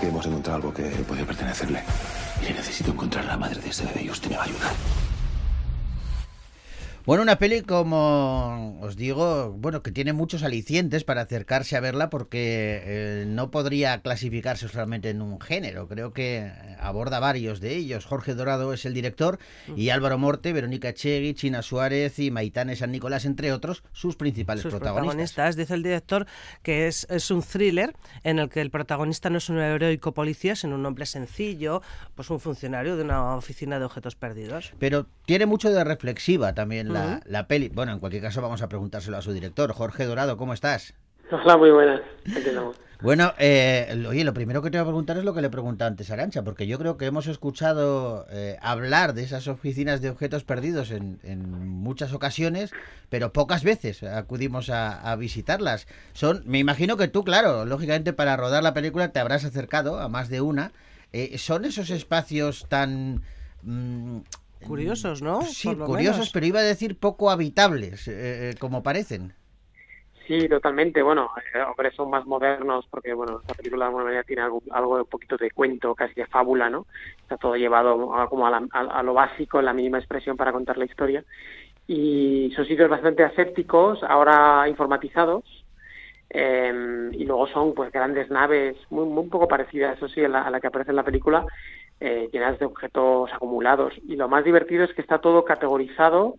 Que 0.00 0.08
hemos 0.08 0.24
encontrado 0.26 0.56
algo 0.56 0.72
que 0.72 0.84
puede 1.06 1.24
pertenecerle. 1.24 1.82
Y 2.40 2.44
le 2.44 2.54
necesito 2.54 2.92
encontrar 2.92 3.24
a 3.24 3.28
la 3.28 3.36
madre 3.36 3.60
de 3.60 3.68
ese 3.68 3.84
bebé 3.86 4.02
y 4.04 4.10
usted 4.10 4.30
me 4.30 4.36
va 4.36 4.42
a 4.42 4.46
ayudar. 4.46 4.97
Bueno, 7.08 7.22
una 7.22 7.38
peli 7.38 7.62
como 7.62 8.78
os 8.82 8.94
digo, 8.94 9.54
bueno, 9.56 9.82
que 9.82 9.90
tiene 9.92 10.12
muchos 10.12 10.42
alicientes 10.42 11.04
para 11.04 11.22
acercarse 11.22 11.74
a 11.74 11.80
verla 11.80 12.10
porque 12.10 12.82
eh, 12.84 13.24
no 13.26 13.50
podría 13.50 14.02
clasificarse 14.02 14.68
solamente 14.68 15.08
en 15.08 15.22
un 15.22 15.40
género. 15.40 15.88
Creo 15.88 16.12
que 16.12 16.52
aborda 16.78 17.18
varios 17.18 17.60
de 17.60 17.76
ellos. 17.76 18.04
Jorge 18.04 18.34
Dorado 18.34 18.74
es 18.74 18.84
el 18.84 18.92
director 18.92 19.38
y 19.74 19.88
Álvaro 19.88 20.18
Morte, 20.18 20.52
Verónica 20.52 20.92
Chegui, 20.92 21.32
China 21.32 21.62
Suárez 21.62 22.18
y 22.18 22.30
Maitane 22.30 22.76
San 22.76 22.92
Nicolás, 22.92 23.24
entre 23.24 23.54
otros, 23.54 23.84
sus 23.92 24.14
principales 24.14 24.60
Sus 24.60 24.72
protagonistas. 24.72 25.06
protagonistas. 25.06 25.56
Dice 25.56 25.72
el 25.72 25.82
director 25.82 26.26
que 26.62 26.88
es, 26.88 27.06
es 27.08 27.30
un 27.30 27.42
thriller 27.42 27.96
en 28.22 28.38
el 28.38 28.50
que 28.50 28.60
el 28.60 28.70
protagonista 28.70 29.30
no 29.30 29.38
es 29.38 29.48
un 29.48 29.56
heroico 29.56 30.12
policía, 30.12 30.56
sino 30.56 30.74
un 30.74 30.84
hombre 30.84 31.06
sencillo, 31.06 31.80
pues 32.14 32.28
un 32.28 32.38
funcionario 32.38 32.98
de 32.98 33.04
una 33.04 33.34
oficina 33.34 33.78
de 33.78 33.86
objetos 33.86 34.14
perdidos. 34.14 34.74
Pero 34.78 35.06
tiene 35.24 35.46
mucho 35.46 35.70
de 35.70 35.82
reflexiva 35.84 36.52
también 36.52 36.92
la, 36.92 36.97
la 37.24 37.46
peli. 37.46 37.68
Bueno, 37.68 37.92
en 37.92 37.98
cualquier 37.98 38.22
caso 38.22 38.42
vamos 38.42 38.62
a 38.62 38.68
preguntárselo 38.68 39.16
a 39.16 39.22
su 39.22 39.32
director. 39.32 39.72
Jorge 39.72 40.04
Dorado, 40.06 40.36
¿cómo 40.36 40.52
estás? 40.54 40.94
Hola, 41.30 41.56
muy 41.56 41.70
buenas. 41.70 42.00
Aquí 42.24 42.48
estamos. 42.48 42.76
Bueno, 43.00 43.32
eh, 43.38 44.04
oye, 44.08 44.24
lo 44.24 44.34
primero 44.34 44.60
que 44.60 44.70
te 44.70 44.78
voy 44.78 44.82
a 44.82 44.86
preguntar 44.86 45.18
es 45.18 45.24
lo 45.24 45.32
que 45.32 45.40
le 45.40 45.50
pregunté 45.50 45.84
antes 45.84 46.10
a 46.10 46.14
Arancha, 46.14 46.42
porque 46.42 46.66
yo 46.66 46.80
creo 46.80 46.96
que 46.96 47.06
hemos 47.06 47.28
escuchado 47.28 48.26
eh, 48.30 48.56
hablar 48.60 49.14
de 49.14 49.22
esas 49.22 49.46
oficinas 49.46 50.00
de 50.00 50.10
objetos 50.10 50.42
perdidos 50.42 50.90
en, 50.90 51.20
en 51.22 51.48
muchas 51.68 52.12
ocasiones, 52.12 52.72
pero 53.08 53.32
pocas 53.32 53.62
veces 53.62 54.02
acudimos 54.02 54.68
a, 54.68 55.12
a 55.12 55.14
visitarlas. 55.14 55.86
Son, 56.12 56.42
me 56.44 56.58
imagino 56.58 56.96
que 56.96 57.06
tú, 57.06 57.22
claro, 57.22 57.66
lógicamente 57.66 58.12
para 58.12 58.36
rodar 58.36 58.64
la 58.64 58.74
película 58.74 59.12
te 59.12 59.20
habrás 59.20 59.44
acercado 59.44 60.00
a 60.00 60.08
más 60.08 60.28
de 60.28 60.40
una. 60.40 60.72
Eh, 61.12 61.38
¿Son 61.38 61.64
esos 61.66 61.90
espacios 61.90 62.66
tan... 62.68 63.22
mm, 63.62 64.18
Curiosos, 64.66 65.22
¿no? 65.22 65.40
Sí, 65.42 65.74
curiosos, 65.76 66.16
menos. 66.16 66.30
pero 66.32 66.46
iba 66.46 66.60
a 66.60 66.62
decir 66.62 66.98
poco 66.98 67.30
habitables, 67.30 68.08
eh, 68.08 68.50
eh, 68.50 68.56
como 68.58 68.82
parecen. 68.82 69.32
Sí, 70.26 70.46
totalmente. 70.48 71.02
Bueno, 71.02 71.30
eh, 71.54 71.60
hombre, 71.62 71.90
son 71.92 72.10
más 72.10 72.26
modernos 72.26 72.86
porque, 72.90 73.14
bueno, 73.14 73.38
esta 73.40 73.54
película 73.54 73.84
de 73.84 73.88
alguna 73.88 74.04
manera 74.04 74.24
tiene 74.24 74.42
algo, 74.42 74.62
algo 74.70 74.96
de 74.96 75.02
un 75.02 75.08
poquito 75.08 75.36
de 75.38 75.50
cuento, 75.50 75.94
casi 75.94 76.12
de 76.14 76.26
fábula, 76.26 76.68
¿no? 76.68 76.86
Está 77.22 77.38
todo 77.38 77.56
llevado 77.56 78.14
a, 78.14 78.28
como 78.28 78.46
a, 78.46 78.50
la- 78.50 78.66
a- 78.72 78.98
a 79.00 79.02
lo 79.02 79.14
básico, 79.14 79.58
en 79.58 79.64
la 79.64 79.72
mínima 79.72 79.98
expresión 79.98 80.36
para 80.36 80.52
contar 80.52 80.76
la 80.76 80.84
historia. 80.84 81.24
Y 81.86 82.52
son 82.56 82.66
sitios 82.66 82.90
bastante 82.90 83.24
asépticos, 83.24 84.02
ahora 84.04 84.68
informatizados. 84.68 85.44
Eh, 86.30 87.10
y 87.12 87.24
luego 87.24 87.46
son 87.48 87.74
pues 87.74 87.90
grandes 87.92 88.30
naves, 88.30 88.76
muy, 88.90 89.06
muy 89.06 89.28
poco 89.28 89.48
parecidas, 89.48 89.96
eso 89.96 90.08
sí, 90.08 90.24
a 90.24 90.28
la, 90.28 90.42
a 90.42 90.50
la 90.50 90.60
que 90.60 90.66
aparece 90.66 90.90
en 90.90 90.96
la 90.96 91.04
película, 91.04 91.46
eh, 92.00 92.28
llenas 92.32 92.58
de 92.58 92.66
objetos 92.66 93.30
acumulados. 93.32 93.94
Y 94.06 94.16
lo 94.16 94.28
más 94.28 94.44
divertido 94.44 94.84
es 94.84 94.92
que 94.94 95.02
está 95.02 95.18
todo 95.18 95.44
categorizado 95.44 96.36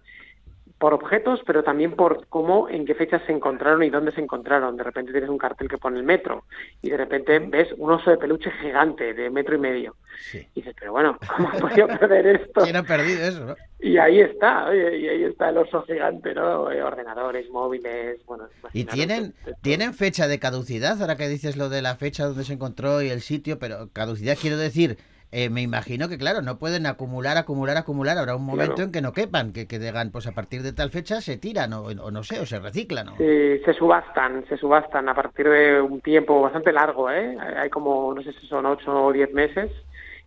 por 0.79 0.93
objetos, 0.93 1.41
pero 1.45 1.61
también 1.61 1.91
por 1.91 2.25
cómo, 2.27 2.69
en 2.69 2.85
qué 2.85 2.95
fechas 2.95 3.21
se 3.25 3.33
encontraron 3.33 3.83
y 3.83 3.89
dónde 3.89 4.13
se 4.13 4.21
encontraron. 4.21 4.77
De 4.77 4.83
repente 4.83 5.11
tienes 5.11 5.29
un 5.29 5.37
cartel 5.37 5.67
que 5.67 5.77
pone 5.77 5.97
el 5.97 6.05
metro 6.05 6.45
y 6.81 6.89
de 6.89 6.97
repente 6.97 7.37
ves 7.39 7.67
un 7.77 7.91
oso 7.91 8.09
de 8.09 8.17
peluche 8.17 8.49
gigante 8.61 9.13
de 9.13 9.29
metro 9.29 9.55
y 9.55 9.59
medio. 9.59 9.95
Sí. 10.31 10.47
Y 10.55 10.61
dices, 10.61 10.73
pero 10.79 10.93
bueno, 10.93 11.17
¿cómo 11.35 11.49
has 11.49 11.61
podido 11.61 11.87
perder 11.87 12.27
esto? 12.27 12.61
¿Quién 12.61 12.77
ha 12.77 12.83
perdido 12.83 13.21
eso? 13.21 13.45
no? 13.45 13.55
Y 13.81 13.97
ahí 13.97 14.21
está, 14.21 14.67
oye, 14.67 14.97
y 14.97 15.07
ahí 15.07 15.23
está 15.25 15.49
el 15.49 15.57
oso 15.57 15.83
gigante, 15.83 16.33
¿no? 16.33 16.71
Eh, 16.71 16.81
Ordenadores, 16.81 17.49
móviles, 17.49 18.25
bueno. 18.25 18.47
¿Y 18.73 18.85
tienen, 18.85 19.33
tienen 19.61 19.93
fecha 19.93 20.27
de 20.27 20.39
caducidad? 20.39 21.01
Ahora 21.01 21.17
que 21.17 21.27
dices 21.27 21.57
lo 21.57 21.69
de 21.69 21.81
la 21.81 21.95
fecha 21.95 22.25
donde 22.25 22.43
se 22.45 22.53
encontró 22.53 23.01
y 23.01 23.09
el 23.09 23.21
sitio, 23.21 23.59
pero 23.59 23.89
caducidad 23.91 24.37
quiero 24.39 24.57
decir, 24.57 24.97
eh, 25.31 25.49
me 25.49 25.61
imagino 25.61 26.09
que 26.09 26.17
claro, 26.17 26.41
no 26.41 26.57
pueden 26.57 26.85
acumular, 26.87 27.37
acumular, 27.37 27.77
acumular. 27.77 28.17
Habrá 28.17 28.35
un 28.35 28.45
momento 28.45 28.75
Claro. 28.75 28.85
en 28.87 28.91
que 28.91 29.01
no 29.01 29.13
quepan, 29.13 29.53
que, 29.53 29.67
que 29.67 29.77
digan, 29.79 30.11
pues 30.11 30.25
a 30.27 30.31
partir 30.31 30.63
de 30.63 30.73
tal 30.73 30.89
fecha 30.89 31.21
se 31.21 31.37
tiran 31.37 31.71
o, 31.73 31.83
o 31.83 32.11
no 32.11 32.23
sé, 32.23 32.39
o 32.39 32.45
se 32.45 32.59
reciclan. 32.59 33.07
Sí, 33.17 33.59
se 33.65 33.73
subastan, 33.73 34.45
se 34.49 34.57
subastan 34.57 35.07
a 35.07 35.13
partir 35.13 35.47
de 35.47 35.79
un 35.81 36.01
tiempo 36.01 36.41
bastante 36.41 36.71
largo, 36.71 37.11
¿eh? 37.11 37.37
Hay 37.57 37.69
como, 37.69 38.13
no 38.13 38.21
sé 38.23 38.33
si 38.33 38.47
son 38.47 38.65
ocho 38.65 38.91
o 39.05 39.13
diez 39.13 39.31
meses 39.33 39.71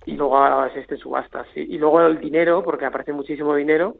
y 0.07 0.13
luego 0.13 0.65
existen 0.67 0.99
subastas. 0.99 1.47
sí. 1.55 1.67
Y 1.69 1.79
luego 1.79 2.01
el 2.07 2.19
dinero, 2.21 2.63
porque 2.63 2.85
aparece 2.87 3.13
muchísimo 3.13 3.55
dinero, 3.57 3.97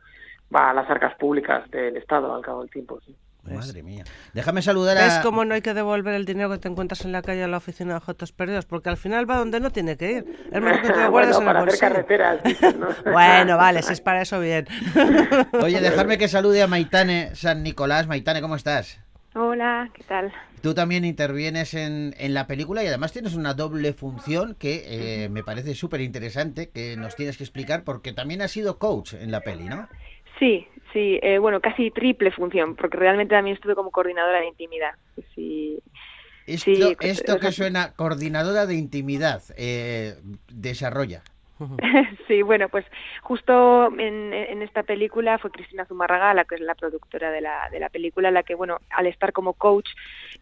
va 0.55 0.71
a 0.71 0.75
las 0.75 0.89
arcas 0.91 1.15
públicas 1.17 1.69
del 1.71 1.97
Estado 1.97 2.35
al 2.35 2.43
cabo 2.43 2.61
del 2.61 2.71
tiempo. 2.71 3.01
Sí. 3.07 3.17
Madre 3.45 3.83
mía. 3.83 4.05
Déjame 4.35 4.63
saludar 4.63 4.97
a... 4.99 5.05
¿Ves 5.05 5.19
cómo 5.23 5.45
no 5.45 5.55
hay 5.55 5.63
que 5.63 5.75
devolver 5.75 6.15
el 6.15 6.25
dinero 6.25 6.51
que 6.51 6.59
te 6.59 6.69
encuentras 6.69 7.05
en 7.05 7.13
la 7.13 7.23
calle 7.23 7.43
a 7.43 7.49
la 7.49 7.57
oficina 7.57 7.91
de 7.93 7.97
objetos 7.97 8.33
perdidos? 8.33 8.67
Porque 8.67 8.89
al 8.89 8.97
final 8.97 9.29
va 9.29 9.37
donde 9.39 9.59
no 9.61 9.71
tiene 9.71 9.97
que 9.97 10.13
ir. 10.13 10.49
Es 10.53 10.61
mejor 10.63 10.83
que 10.83 10.91
te 10.91 11.01
lo 11.01 11.11
guardes 11.11 11.37
bueno, 11.41 11.43
en 11.43 11.43
el 11.43 11.45
para 11.45 11.61
hacer 11.61 11.81
bolsillo. 11.81 11.81
carreteras. 11.81 12.43
dicen, 12.45 12.81
¿no? 12.81 12.89
Bueno, 13.13 13.57
vale, 13.57 13.83
si 13.83 13.93
es 13.93 14.01
para 14.01 14.23
eso, 14.23 14.39
bien. 14.41 14.67
Oye, 15.61 15.81
dejarme 15.81 16.19
que 16.19 16.29
salude 16.29 16.63
a 16.63 16.67
Maitane 16.67 17.35
San 17.35 17.63
Nicolás. 17.63 18.07
Maitane, 18.07 18.41
¿cómo 18.41 18.57
estás? 18.57 19.01
Hola, 19.35 19.91
¿qué 19.95 20.05
tal? 20.05 20.33
Tú 20.61 20.75
también 20.75 21.05
intervienes 21.05 21.75
en, 21.75 22.15
en 22.19 22.35
la 22.35 22.47
película 22.47 22.85
y 22.85 22.87
además 22.87 23.13
tienes 23.13 23.35
una 23.35 23.55
doble 23.55 23.93
función 23.95 24.55
que 24.55 25.25
eh, 25.25 25.29
me 25.31 25.43
parece 25.43 25.75
súper 25.75 26.03
interesante, 26.03 26.69
que 26.69 26.97
nos 26.97 27.17
tienes 27.17 27.37
que 27.39 27.43
explicar 27.45 27.83
porque 27.83 28.13
también 28.13 28.43
has 28.43 28.53
sido 28.53 28.79
coach 28.79 29.15
en 29.15 29.31
la 29.33 29.41
peli, 29.41 29.65
¿no? 29.65 29.89
Sí, 30.39 30.67
sí, 30.93 31.19
eh, 31.23 31.39
bueno, 31.39 31.61
casi 31.61 31.91
triple 31.91 32.31
función, 32.31 32.77
porque 32.77 32.97
realmente 32.97 33.35
también 33.35 33.57
estuve 33.57 33.75
como 33.75 33.91
coordinadora 33.91 34.41
de 34.41 34.49
intimidad. 34.49 34.93
Sí, 35.35 35.79
Esto, 36.47 36.65
Sí, 36.65 36.97
esto 37.01 37.39
que 37.39 37.53
suena 37.53 37.93
coordinadora 37.95 38.67
de 38.67 38.75
intimidad, 38.75 39.43
eh, 39.57 40.15
desarrolla. 40.49 41.23
sí, 42.29 42.43
bueno, 42.43 42.69
pues 42.69 42.85
justo 43.23 43.89
en, 43.99 44.33
en 44.33 44.63
esta 44.63 44.83
película 44.83 45.39
fue 45.39 45.51
Cristina 45.51 45.85
Zumarraga, 45.87 46.35
la 46.35 46.45
que 46.45 46.57
es 46.57 46.61
la 46.61 46.75
productora 46.75 47.31
de 47.31 47.41
la, 47.41 47.69
de 47.71 47.81
la 47.81 47.89
película, 47.89 48.31
la 48.31 48.43
que, 48.43 48.55
bueno, 48.55 48.79
al 48.91 49.07
estar 49.07 49.33
como 49.33 49.55
coach 49.55 49.89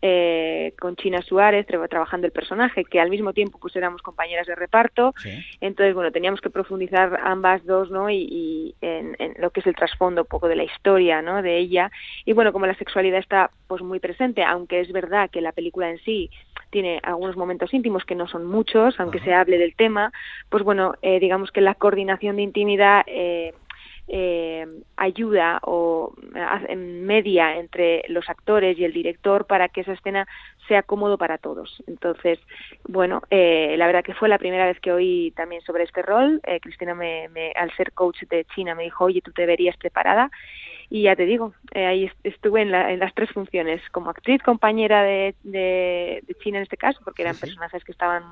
eh, 0.02 0.72
con 0.78 0.96
China 0.96 1.20
Suárez, 1.22 1.66
tra- 1.66 1.88
trabajando 1.88 2.26
el 2.26 2.32
personaje, 2.32 2.84
que 2.84 3.00
al 3.00 3.10
mismo 3.10 3.32
tiempo 3.32 3.58
pues 3.58 3.76
éramos 3.76 4.02
compañeras 4.02 4.46
de 4.46 4.54
reparto, 4.54 5.14
Sí. 5.18 5.30
entonces, 5.60 5.94
bueno, 5.94 6.10
teníamos 6.12 6.40
que 6.40 6.50
profundizar 6.50 7.20
ambas 7.22 7.64
dos, 7.66 7.90
¿no? 7.90 8.08
Y, 8.10 8.26
y 8.30 8.74
en, 8.80 9.16
en 9.18 9.34
lo 9.38 9.50
que 9.50 9.60
es 9.60 9.66
el 9.66 9.74
trasfondo 9.74 10.22
un 10.22 10.28
poco 10.28 10.48
de 10.48 10.56
la 10.56 10.64
historia, 10.64 11.22
¿no? 11.22 11.42
De 11.42 11.58
ella. 11.58 11.90
Y 12.24 12.32
bueno, 12.32 12.52
como 12.52 12.66
la 12.66 12.74
sexualidad 12.76 13.18
está 13.20 13.50
pues 13.66 13.82
muy 13.82 14.00
presente, 14.00 14.42
aunque 14.42 14.80
es 14.80 14.90
verdad 14.92 15.30
que 15.30 15.40
la 15.40 15.52
película 15.52 15.90
en 15.90 15.98
sí 15.98 16.30
tiene 16.70 17.00
algunos 17.02 17.36
momentos 17.36 17.72
íntimos 17.74 18.04
que 18.04 18.14
no 18.14 18.26
son 18.28 18.44
muchos, 18.46 18.98
aunque 19.00 19.18
se 19.24 19.34
hable 19.34 19.58
del 19.58 19.74
tema, 19.74 20.12
pues 20.48 20.62
bueno, 20.62 20.94
eh, 21.02 21.20
digamos 21.20 21.50
que 21.50 21.60
la 21.60 21.74
coordinación 21.74 22.36
de 22.36 22.42
intimidad 22.42 23.02
eh, 23.06 23.54
eh, 24.12 24.66
ayuda 24.96 25.60
o 25.62 26.12
hace- 26.34 26.74
media 26.74 27.56
entre 27.58 28.02
los 28.08 28.28
actores 28.28 28.76
y 28.78 28.84
el 28.84 28.92
director 28.92 29.46
para 29.46 29.68
que 29.68 29.82
esa 29.82 29.92
escena 29.92 30.26
sea 30.66 30.82
cómodo 30.82 31.16
para 31.16 31.38
todos. 31.38 31.80
Entonces, 31.86 32.40
bueno, 32.88 33.22
eh, 33.30 33.76
la 33.78 33.86
verdad 33.86 34.02
que 34.02 34.14
fue 34.14 34.28
la 34.28 34.38
primera 34.38 34.66
vez 34.66 34.80
que 34.80 34.90
oí 34.92 35.32
también 35.36 35.62
sobre 35.62 35.84
este 35.84 36.02
rol. 36.02 36.40
Eh, 36.44 36.58
Cristina, 36.60 36.94
me, 36.94 37.28
me- 37.28 37.52
al 37.54 37.70
ser 37.76 37.92
coach 37.92 38.22
de 38.28 38.44
China, 38.46 38.74
me 38.74 38.82
dijo, 38.84 39.04
oye, 39.04 39.20
tú 39.22 39.30
te 39.32 39.46
verías 39.46 39.76
preparada. 39.76 40.28
Y 40.92 41.02
ya 41.04 41.14
te 41.14 41.25
digo, 41.25 41.54
eh, 41.73 41.87
ahí 41.87 42.04
est- 42.06 42.18
estuve 42.25 42.62
en, 42.62 42.73
la- 42.73 42.92
en 42.92 42.99
las 42.99 43.14
tres 43.14 43.30
funciones, 43.30 43.80
como 43.92 44.11
actriz, 44.11 44.42
compañera 44.42 45.02
de, 45.04 45.37
de, 45.44 46.23
de 46.26 46.35
China 46.42 46.59
en 46.59 46.64
este 46.64 46.76
caso, 46.76 47.00
porque 47.04 47.23
eran 47.23 47.37
personajes 47.37 47.85
que 47.85 47.92
estaban 47.92 48.25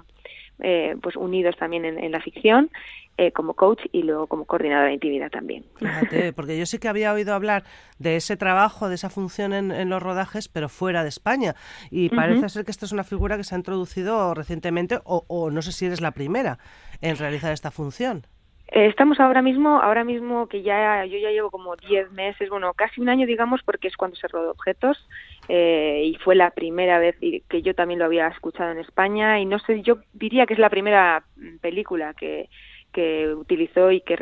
eh, 0.61 0.97
pues 1.01 1.15
unidos 1.15 1.57
también 1.57 1.85
en, 1.85 1.99
en 2.03 2.11
la 2.11 2.21
ficción, 2.21 2.69
eh, 3.17 3.31
como 3.31 3.55
coach 3.55 3.81
y 3.93 4.03
luego 4.03 4.27
como 4.27 4.45
coordinadora 4.45 4.89
de 4.89 4.95
intimidad 4.95 5.31
también. 5.31 5.65
Fíjate, 5.77 6.33
porque 6.37 6.59
yo 6.59 6.67
sí 6.67 6.79
que 6.81 6.89
había 6.89 7.13
oído 7.13 7.33
hablar 7.33 7.63
de 7.99 8.17
ese 8.17 8.37
trabajo, 8.37 8.89
de 8.89 8.97
esa 8.97 9.09
función 9.09 9.53
en, 9.53 9.71
en 9.71 9.89
los 9.89 10.03
rodajes, 10.03 10.49
pero 10.49 10.69
fuera 10.69 11.05
de 11.05 11.11
España. 11.11 11.55
Y 11.93 12.09
parece 12.09 12.49
ser 12.49 12.65
que 12.65 12.73
esta 12.73 12.87
es 12.87 12.93
una 12.93 13.05
figura 13.05 13.37
que 13.37 13.45
se 13.45 13.55
ha 13.55 13.59
introducido 13.59 14.35
recientemente, 14.35 14.99
o, 15.05 15.25
o 15.29 15.51
no 15.53 15.63
sé 15.63 15.71
si 15.71 15.87
eres 15.87 16.01
la 16.01 16.11
primera 16.11 16.59
en 17.01 17.17
realizar 17.17 17.53
esta 17.53 17.71
función. 17.71 18.27
Eh, 18.71 18.87
Estamos 18.87 19.19
ahora 19.19 19.41
mismo, 19.41 19.81
ahora 19.81 20.05
mismo 20.05 20.47
que 20.47 20.63
ya 20.63 21.05
yo 21.07 21.19
ya 21.19 21.31
llevo 21.31 21.51
como 21.51 21.75
10 21.77 22.11
meses, 22.13 22.51
bueno, 22.51 22.75
casi 22.75 23.01
un 23.01 23.09
año 23.09 23.27
digamos, 23.27 23.63
porque 23.63 23.89
es 23.89 23.97
cuando 23.97 24.17
se 24.17 24.29
rodó 24.29 24.51
Objetos 24.51 25.09
eh, 25.49 26.03
y 26.05 26.15
fue 26.17 26.35
la 26.35 26.51
primera 26.51 26.99
vez 26.99 27.17
que 27.19 27.63
yo 27.63 27.75
también 27.75 27.99
lo 27.99 28.05
había 28.05 28.29
escuchado 28.29 28.71
en 28.73 28.79
España 28.79 29.41
y 29.41 29.47
no 29.47 29.59
sé, 29.61 29.83
yo 29.83 29.99
diría 30.13 30.45
que 30.45 30.53
es 30.53 30.61
la 30.61 30.69
primera 30.69 31.25
mm, 31.37 31.57
película 31.59 32.13
que 32.13 32.51
que 32.99 33.33
utilizó 33.33 33.93
y 33.93 34.01
que, 34.01 34.17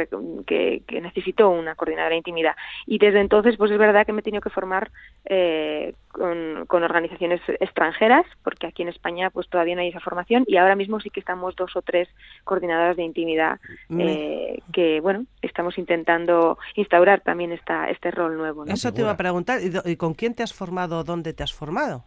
que, 0.47 0.83
que 0.87 1.01
necesitó 1.01 1.49
una 1.49 1.75
coordinadora 1.75 2.11
de 2.11 2.19
intimidad. 2.19 2.55
Y 2.85 2.99
desde 2.99 3.21
entonces, 3.23 3.57
pues 3.57 3.71
es 3.71 3.79
verdad 3.79 4.05
que 4.05 4.13
me 4.13 4.21
he 4.21 4.23
tenido 4.23 4.43
que 4.43 4.51
formar 4.51 4.91
eh, 5.25 5.95
con, 6.13 6.67
con 6.67 6.83
organizaciones 6.83 7.41
extranjeras, 7.59 8.27
porque 8.45 8.67
aquí 8.67 8.83
en 8.83 8.89
España 8.91 9.31
pues 9.31 9.49
todavía 9.49 9.77
no 9.77 9.81
hay 9.81 9.89
esa 9.89 10.01
formación 10.01 10.45
y 10.47 10.59
ahora 10.59 10.77
mismo 10.77 11.01
sí 11.01 11.09
que 11.09 11.21
estamos 11.21 11.57
dos 11.57 11.75
o 11.75 11.81
tres 11.81 12.07
coordinadoras 12.45 12.99
de 12.99 13.05
intimidad 13.05 13.61
Me- 13.89 14.13
eh, 14.13 14.63
que, 14.75 15.01
bueno, 15.01 15.25
estamos 15.41 15.79
intentando 15.79 16.59
instaurar 16.75 17.23
también 17.23 17.53
esta, 17.53 17.89
este 17.89 18.11
rol 18.11 18.37
nuevo. 18.37 18.67
¿no? 18.67 18.75
Eso 18.75 18.93
te 18.93 19.01
iba 19.01 19.13
a 19.13 19.17
preguntar. 19.17 19.61
¿Y, 19.87 19.97
con 19.97 20.13
quién 20.13 20.35
te 20.35 20.43
has 20.43 20.53
formado? 20.53 21.03
¿Dónde 21.03 21.33
te 21.33 21.43
has 21.43 21.55
formado? 21.55 22.05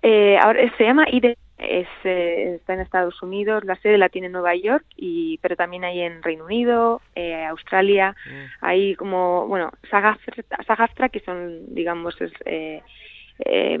Eh, 0.00 0.38
ahora 0.40 0.60
se 0.78 0.84
llama 0.84 1.04
IDE, 1.10 1.36
es, 1.58 1.88
eh, 2.04 2.54
está 2.56 2.74
en 2.74 2.80
Estados 2.80 3.20
Unidos, 3.22 3.64
la 3.64 3.76
sede 3.76 3.98
la 3.98 4.08
tiene 4.08 4.26
en 4.26 4.32
Nueva 4.32 4.54
York, 4.54 4.84
y, 4.96 5.38
pero 5.38 5.56
también 5.56 5.84
hay 5.84 6.00
en 6.00 6.22
Reino 6.22 6.44
Unido, 6.44 7.00
eh, 7.14 7.44
Australia, 7.44 8.14
hay 8.60 8.94
como, 8.94 9.46
bueno, 9.46 9.70
SAG-AFTRA, 9.90 11.08
que 11.08 11.20
son, 11.20 11.74
digamos, 11.74 12.20
es, 12.20 12.32
eh, 12.44 12.82
eh, 13.40 13.78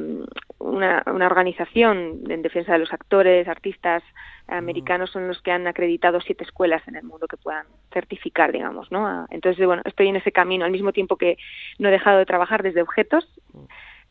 una, 0.58 1.02
una 1.06 1.26
organización 1.26 2.20
en 2.28 2.42
defensa 2.42 2.72
de 2.72 2.78
los 2.78 2.92
actores, 2.92 3.46
artistas 3.48 4.02
americanos, 4.46 5.10
son 5.10 5.28
los 5.28 5.40
que 5.42 5.52
han 5.52 5.66
acreditado 5.66 6.20
siete 6.20 6.44
escuelas 6.44 6.86
en 6.88 6.96
el 6.96 7.04
mundo 7.04 7.26
que 7.28 7.36
puedan 7.36 7.66
certificar, 7.92 8.50
digamos, 8.50 8.90
¿no? 8.90 9.06
Ah, 9.06 9.26
Entonces, 9.30 9.64
bueno, 9.66 9.82
estoy 9.84 10.08
en 10.08 10.16
ese 10.16 10.32
camino, 10.32 10.64
al 10.64 10.70
mismo 10.70 10.92
tiempo 10.92 11.16
que 11.16 11.36
no 11.78 11.88
he 11.88 11.92
dejado 11.92 12.18
de 12.18 12.26
trabajar 12.26 12.62
desde 12.62 12.82
objetos, 12.82 13.28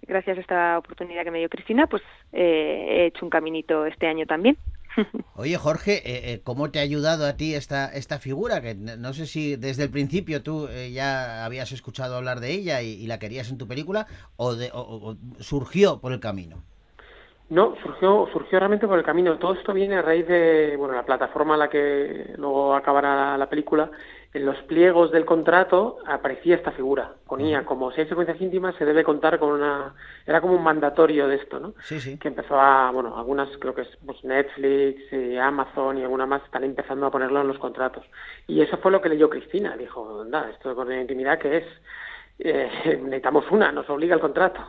gracias 0.02 0.38
a 0.38 0.42
esta 0.42 0.78
oportunidad 0.78 1.24
que 1.24 1.32
me 1.32 1.40
dio 1.40 1.50
Cristina, 1.50 1.88
pues 1.88 2.02
eh, 2.34 2.86
he 2.90 3.06
hecho 3.08 3.26
un 3.26 3.30
caminito 3.30 3.86
este 3.86 4.08
año 4.08 4.26
también. 4.26 4.58
Oye, 5.36 5.58
Jorge, 5.58 5.98
eh, 5.98 6.34
eh, 6.34 6.42
¿cómo 6.44 6.72
te 6.72 6.80
ha 6.80 6.82
ayudado 6.82 7.28
a 7.28 7.38
ti 7.38 7.54
esta, 7.54 7.88
esta 7.94 8.18
figura? 8.20 8.62
Que 8.62 8.74
no 8.76 9.14
sé 9.14 9.26
si 9.28 9.56
desde 9.56 9.84
el 9.84 9.92
principio 9.92 10.42
tú 10.42 10.68
eh, 10.70 10.92
ya 10.92 11.46
habías 11.46 11.72
escuchado 11.72 12.16
hablar 12.16 12.40
de 12.40 12.52
ella 12.52 12.82
y, 12.82 12.94
y 12.94 13.08
la 13.08 13.20
querías 13.20 13.52
en 13.52 13.58
tu 13.58 13.68
película 13.68 14.08
o, 14.38 14.56
de- 14.56 14.72
o 14.74 15.16
surgió 15.40 16.00
por 16.00 16.14
el 16.14 16.20
camino. 16.20 16.64
No, 17.50 17.76
surgió, 17.82 18.28
surgió 18.34 18.60
realmente 18.60 18.88
por 18.88 18.98
el 19.00 19.06
camino. 19.06 19.38
Todo 19.38 19.54
esto 19.54 19.74
viene 19.74 19.96
a 19.96 20.02
raíz 20.02 20.28
de 20.28 20.76
bueno, 20.78 20.96
la 20.96 21.04
plataforma 21.06 21.54
a 21.54 21.58
la 21.58 21.70
que 21.70 22.34
luego 22.38 22.76
acabará 22.76 23.38
la 23.38 23.48
película. 23.48 23.90
En 24.38 24.45
los 24.45 24.58
pliegos 24.65 25.12
del 25.12 25.26
contrato 25.26 25.97
aparecía 26.06 26.56
esta 26.56 26.71
figura. 26.71 27.12
Ponía 27.26 27.65
como 27.65 27.91
si 27.91 28.02
hay 28.02 28.08
secuencias 28.08 28.39
íntimas 28.39 28.76
se 28.76 28.86
debe 28.86 29.04
contar 29.04 29.39
con 29.39 29.50
una... 29.50 29.95
Era 30.28 30.41
como 30.41 30.54
un 30.54 30.62
mandatorio 30.62 31.28
de 31.28 31.38
esto, 31.38 31.60
¿no? 31.60 31.73
Sí, 31.82 32.00
sí. 32.00 32.19
Que 32.19 32.28
empezó 32.28 32.62
a... 32.62 32.91
Bueno, 32.91 33.17
algunas 33.17 33.50
creo 33.58 33.73
que 33.73 33.82
es 33.82 33.97
pues, 34.06 34.23
Netflix, 34.23 35.12
y 35.12 35.38
Amazon 35.38 35.97
y 35.97 36.04
alguna 36.04 36.28
más 36.28 36.43
están 36.43 36.63
empezando 36.63 37.08
a 37.08 37.12
ponerlo 37.12 37.41
en 37.41 37.47
los 37.47 37.58
contratos. 37.58 38.06
Y 38.45 38.62
eso 38.62 38.78
fue 38.78 38.91
lo 38.91 39.02
que 39.02 39.10
leyó 39.10 39.28
Cristina. 39.28 39.76
Dijo, 39.76 40.21
anda, 40.21 40.52
esto 40.52 40.69
de 40.69 40.76
coordinación 40.76 41.08
de 41.08 41.13
intimidad, 41.13 41.39
¿qué 41.39 41.58
es? 41.58 41.65
Eh, 42.38 43.00
necesitamos 43.02 43.50
una, 43.50 43.71
nos 43.71 43.89
obliga 43.89 44.13
el 44.13 44.21
contrato. 44.21 44.62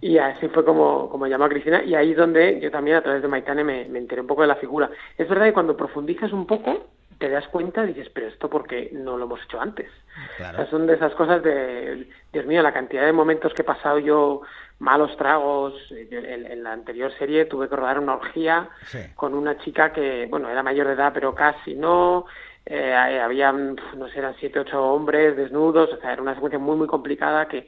Y 0.00 0.18
así 0.18 0.48
fue 0.48 0.64
como, 0.64 1.08
como 1.10 1.28
llamó 1.28 1.44
a 1.44 1.48
Cristina 1.48 1.84
y 1.84 1.94
ahí 1.94 2.10
es 2.10 2.16
donde 2.16 2.58
yo 2.58 2.72
también 2.72 2.96
a 2.96 3.02
través 3.02 3.22
de 3.22 3.28
Maitane 3.28 3.62
me, 3.62 3.84
me 3.84 4.00
enteré 4.00 4.20
un 4.20 4.26
poco 4.26 4.42
de 4.42 4.48
la 4.48 4.56
figura. 4.56 4.90
Es 5.16 5.28
verdad 5.28 5.44
que 5.44 5.52
cuando 5.52 5.76
profundizas 5.76 6.32
un 6.32 6.44
poco 6.44 6.88
te 7.18 7.28
das 7.30 7.46
cuenta 7.48 7.82
y 7.84 7.88
dices, 7.94 8.10
pero 8.12 8.26
esto 8.28 8.48
porque 8.50 8.90
no 8.92 9.16
lo 9.16 9.24
hemos 9.24 9.42
hecho 9.44 9.60
antes. 9.60 9.88
O 9.88 10.36
sea, 10.38 10.50
Claro. 10.52 10.70
son 10.70 10.86
de 10.86 10.94
esas 10.94 11.14
cosas 11.14 11.42
de, 11.42 12.08
Dios 12.32 12.46
mío, 12.46 12.62
la 12.62 12.72
cantidad 12.72 13.04
de 13.04 13.12
momentos 13.12 13.52
que 13.54 13.62
he 13.62 13.64
pasado 13.64 13.98
yo 13.98 14.42
malos 14.78 15.16
tragos. 15.16 15.74
En, 15.90 16.46
en 16.46 16.62
la 16.62 16.72
anterior 16.72 17.10
serie 17.18 17.46
tuve 17.46 17.68
que 17.68 17.76
rodar 17.76 17.98
una 17.98 18.14
orgía 18.16 18.68
Sí. 18.86 18.98
con 19.14 19.34
una 19.34 19.56
chica 19.58 19.92
que, 19.92 20.26
bueno, 20.28 20.48
era 20.50 20.62
mayor 20.62 20.86
de 20.88 20.92
edad, 20.94 21.12
pero 21.14 21.34
casi 21.34 21.74
no. 21.74 22.26
Eh, 22.68 22.92
habían, 22.94 23.76
pf, 23.76 23.96
no 23.96 24.08
sé, 24.08 24.18
eran 24.18 24.34
siete, 24.40 24.58
ocho 24.58 24.82
hombres 24.82 25.36
desnudos. 25.36 25.92
O 25.92 25.96
sea, 26.00 26.12
era 26.12 26.20
una 26.22 26.34
secuencia 26.34 26.58
muy, 26.58 26.76
muy 26.76 26.86
complicada 26.88 27.46
que 27.46 27.66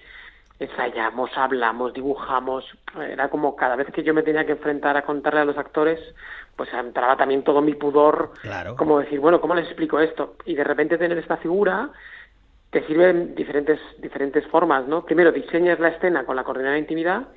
ensayamos, 0.58 1.30
hablamos, 1.36 1.92
dibujamos. 1.92 2.64
Era 3.00 3.28
como 3.28 3.54
cada 3.54 3.76
vez 3.76 3.88
que 3.92 4.02
yo 4.02 4.12
me 4.12 4.22
tenía 4.22 4.44
que 4.44 4.52
enfrentar 4.52 4.96
a 4.96 5.02
contarle 5.02 5.40
a 5.40 5.44
los 5.44 5.56
actores, 5.56 6.00
pues 6.56 6.72
entraba 6.72 7.16
también 7.16 7.44
todo 7.44 7.60
mi 7.60 7.74
pudor. 7.74 8.32
Claro. 8.42 8.76
Como 8.76 8.98
decir, 8.98 9.20
bueno, 9.20 9.40
¿cómo 9.40 9.54
les 9.54 9.66
explico 9.66 10.00
esto? 10.00 10.36
Y 10.44 10.54
de 10.54 10.64
repente 10.64 10.98
tener 10.98 11.18
esta 11.18 11.36
figura 11.36 11.90
te 12.70 12.86
sirve 12.86 13.10
en 13.10 13.34
diferentes, 13.34 13.80
diferentes 13.98 14.46
formas, 14.48 14.86
¿no? 14.86 15.04
Primero 15.04 15.32
diseñas 15.32 15.78
la 15.80 15.88
escena 15.88 16.24
con 16.24 16.36
la 16.36 16.44
coordinadora 16.44 16.74
de 16.74 16.80
intimidad 16.80 17.28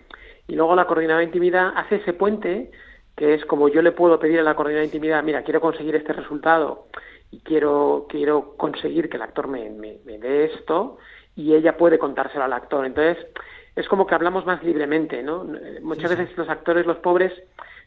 y 0.47 0.55
luego 0.55 0.75
la 0.75 0.85
coordinadora 0.85 1.19
de 1.19 1.25
intimidad 1.25 1.71
hace 1.75 1.97
ese 1.97 2.13
puente 2.13 2.71
que 3.15 3.35
es 3.35 3.45
como 3.45 3.69
yo 3.69 3.81
le 3.81 3.91
puedo 3.91 4.19
pedir 4.19 4.39
a 4.39 4.43
la 4.43 4.55
coordinadora 4.55 4.81
de 4.81 4.87
intimidad, 4.87 5.23
mira, 5.23 5.43
quiero 5.43 5.61
conseguir 5.61 5.95
este 5.95 6.13
resultado 6.13 6.87
y 7.29 7.39
quiero, 7.39 8.07
quiero 8.09 8.55
conseguir 8.57 9.09
que 9.09 9.17
el 9.17 9.21
actor 9.21 9.47
me, 9.47 9.69
me, 9.69 9.99
me 10.05 10.17
dé 10.17 10.45
esto 10.45 10.97
y 11.35 11.53
ella 11.53 11.77
puede 11.77 11.97
contárselo 11.99 12.43
al 12.43 12.53
actor. 12.53 12.85
Entonces, 12.85 13.17
es 13.75 13.87
como 13.87 14.05
que 14.05 14.15
hablamos 14.15 14.45
más 14.45 14.63
libremente, 14.63 15.23
¿no? 15.23 15.45
Eh, 15.55 15.79
Muchas 15.81 16.09
veces 16.15 16.35
los 16.37 16.49
actores, 16.49 16.85
los 16.85 16.97
pobres, 16.97 17.31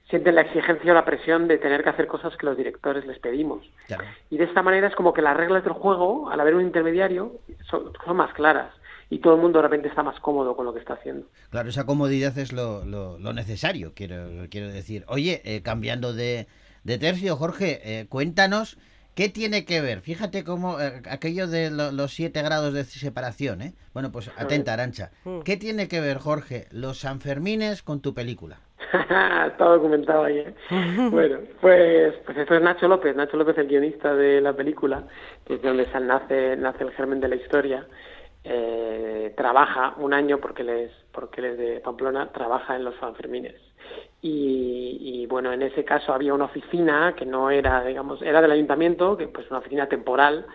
sienten 0.09 0.35
la 0.35 0.43
exigencia 0.43 0.93
o 0.93 0.95
la 0.95 1.05
presión 1.05 1.49
de 1.49 1.59
tener 1.59 1.83
que 1.83 1.89
hacer 1.91 2.07
cosas 2.07 2.37
que 2.37 2.47
los 2.47 2.57
directores 2.57 3.07
les 3.07 3.19
pedimos. 3.19 3.67
Claro. 3.87 4.05
Y 4.31 4.37
de 4.39 4.45
esta 4.45 4.63
manera 4.63 4.89
es 4.89 4.95
como 4.95 5.13
que 5.15 5.23
las 5.23 5.37
reglas 5.37 5.65
del 5.65 5.73
juego, 5.73 6.31
al 6.31 6.41
haber 6.41 6.55
un 6.55 6.63
intermediario, 6.63 7.33
son, 7.71 7.91
son 8.05 8.17
más 8.17 8.33
claras 8.35 8.71
y 9.11 9.19
todo 9.19 9.35
el 9.35 9.41
mundo 9.41 9.59
de 9.61 9.65
repente 9.69 9.89
está 9.89 10.03
más 10.03 10.19
cómodo 10.21 10.57
con 10.57 10.65
lo 10.67 10.73
que 10.75 10.81
está 10.81 10.95
haciendo. 10.95 11.27
Claro, 11.51 11.69
esa 11.69 11.85
comodidad 11.87 12.37
es 12.39 12.53
lo, 12.53 12.85
lo- 12.85 13.19
lo 13.19 13.33
necesario, 13.33 13.93
quiero, 13.95 14.27
quiero 14.51 14.69
decir. 14.69 15.05
Oye, 15.09 15.41
eh, 15.45 15.63
cambiando 15.63 16.13
de, 16.15 16.47
de 16.85 16.99
tercio, 16.99 17.37
Jorge, 17.37 17.81
eh, 17.85 18.07
cuéntanos 18.09 18.79
qué 19.15 19.29
tiene 19.29 19.65
que 19.65 19.81
ver. 19.81 20.01
Fíjate 20.01 20.45
cómo 20.45 20.81
eh, 20.81 21.03
aquello 21.11 21.47
de 21.47 21.71
lo- 21.71 21.93
los 21.93 22.13
siete 22.13 22.43
grados 22.43 22.73
de 22.75 22.85
separación, 22.85 23.63
¿eh? 23.63 23.75
Bueno, 23.93 24.11
pues 24.13 24.31
atenta, 24.37 24.73
Arancha. 24.73 25.11
¿Qué 25.45 25.57
tiene 25.57 25.89
que 25.89 26.01
ver, 26.01 26.19
Jorge, 26.19 26.67
los 26.71 26.99
Sanfermines 26.99 27.83
con 27.83 28.01
tu 28.01 28.15
película? 28.15 28.59
Está 28.93 29.65
documentado 29.65 30.25
ahí. 30.25 30.39
¿eh? 30.39 30.55
bueno, 31.11 31.39
pues, 31.61 32.15
pues 32.27 32.39
esto 32.39 32.55
es 32.55 32.63
Nacho 32.63 32.89
López, 32.89 33.15
Nacho 33.17 33.37
López, 33.37 33.57
el 33.59 33.69
guionista 33.69 34.15
de 34.15 34.41
la 34.41 34.53
película, 34.53 35.05
que 35.47 35.55
es 35.55 35.63
de 35.63 35.69
donde 35.69 35.87
sal- 35.91 36.07
nace, 36.07 36.57
nace 36.57 36.85
el 36.85 36.91
germen 36.93 37.21
de 37.21 37.29
la 37.29 37.37
historia. 37.37 37.87
Eh, 38.47 39.33
trabaja 39.37 39.95
un 39.97 40.13
año 40.13 40.39
porque 40.39 40.63
él 40.63 40.69
es, 40.69 40.91
porque 41.13 41.41
él 41.41 41.47
es 41.47 41.59
de 41.59 41.81
Pamplona, 41.81 42.31
trabaja 42.33 42.77
en 42.77 42.85
los 42.85 42.95
Sanfermines. 43.01 43.55
Y, 44.23 44.99
y, 45.03 45.27
bueno, 45.27 45.53
en 45.53 45.63
ese 45.63 45.85
caso 45.85 46.15
había 46.15 46.33
una 46.33 46.47
oficina 46.47 47.15
que 47.17 47.27
no 47.27 47.51
era, 47.51 47.85
digamos, 47.85 48.23
era 48.23 48.41
del 48.41 48.53
ayuntamiento, 48.53 49.17
que 49.17 49.29
pues 49.29 49.51
una 49.51 49.59
oficina 49.59 49.87
temporal, 49.87 50.47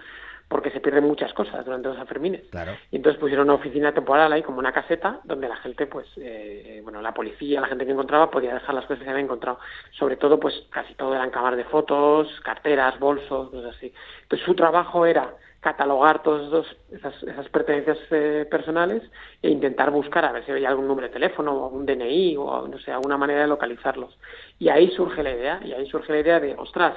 porque 0.50 0.72
se 0.72 0.82
pierden 0.82 1.04
muchas 1.04 1.32
cosas 1.34 1.64
durante 1.64 1.88
los 1.88 1.98
Sanfermines. 1.98 2.42
Claro. 2.50 2.72
Y 2.90 2.96
entonces 2.96 3.20
pusieron 3.20 3.48
una 3.48 3.60
oficina 3.60 3.94
temporal 3.94 4.34
ahí, 4.34 4.42
como 4.42 4.58
una 4.58 4.72
caseta, 4.72 5.20
donde 5.24 5.48
la 5.48 5.58
gente, 5.58 5.86
pues, 5.86 6.08
eh, 6.18 6.82
bueno, 6.84 7.02
la 7.04 7.14
policía, 7.14 7.62
la 7.62 7.68
gente 7.68 7.86
que 7.86 7.92
encontraba, 7.92 8.32
podía 8.32 8.56
dejar 8.56 8.74
las 8.74 8.86
cosas 8.86 9.04
que 9.04 9.10
había 9.10 9.24
encontrado. 9.24 9.60
Sobre 9.92 10.18
todo, 10.18 10.40
pues, 10.40 10.56
casi 10.72 10.96
todo 10.96 11.14
eran 11.14 11.30
cámaras 11.30 11.58
de 11.58 11.66
fotos, 11.66 12.28
carteras, 12.42 13.00
bolsos, 13.00 13.52
cosas 13.52 13.76
así. 13.76 13.94
Entonces 14.24 14.44
su 14.44 14.56
trabajo 14.56 15.06
era 15.06 15.36
catalogar 15.60 16.24
todas 16.24 16.66
esas, 16.92 17.24
esas 17.24 17.50
pertenencias 17.50 17.98
eh, 18.12 18.48
personales 18.50 19.04
e 19.42 19.50
intentar 19.50 19.92
buscar 19.92 20.24
a 20.24 20.32
ver 20.32 20.46
si 20.46 20.52
había 20.52 20.70
algún 20.70 20.88
número 20.88 21.08
de 21.08 21.14
teléfono 21.14 21.52
o 21.52 21.68
un 21.68 21.86
DNI 21.86 22.38
o 22.38 22.68
no 22.68 22.80
sé, 22.80 22.92
alguna 22.92 23.18
manera 23.18 23.42
de 23.42 23.48
localizarlos. 23.48 24.18
Y 24.58 24.70
ahí 24.70 24.90
surge 24.92 25.22
la 25.22 25.32
idea, 25.32 25.60
y 25.64 25.74
ahí 25.74 25.86
surge 25.88 26.14
la 26.14 26.20
idea 26.20 26.40
de, 26.40 26.56
ostras, 26.58 26.96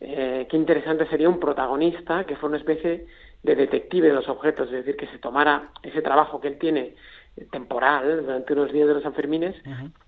eh, 0.00 0.46
qué 0.50 0.56
interesante 0.56 1.06
sería 1.06 1.28
un 1.28 1.40
protagonista 1.40 2.24
que 2.24 2.36
fuera 2.36 2.48
una 2.48 2.58
especie 2.58 3.06
de 3.42 3.54
detective 3.54 4.08
de 4.08 4.14
los 4.14 4.28
objetos, 4.28 4.66
es 4.66 4.84
decir, 4.84 4.96
que 4.96 5.06
se 5.06 5.18
tomara 5.18 5.70
ese 5.82 6.02
trabajo 6.02 6.40
que 6.40 6.48
él 6.48 6.58
tiene 6.58 6.94
eh, 7.36 7.46
temporal 7.50 8.24
durante 8.24 8.52
unos 8.52 8.72
días 8.72 8.88
de 8.88 8.94
los 8.94 9.02
Sanfermines 9.02 9.56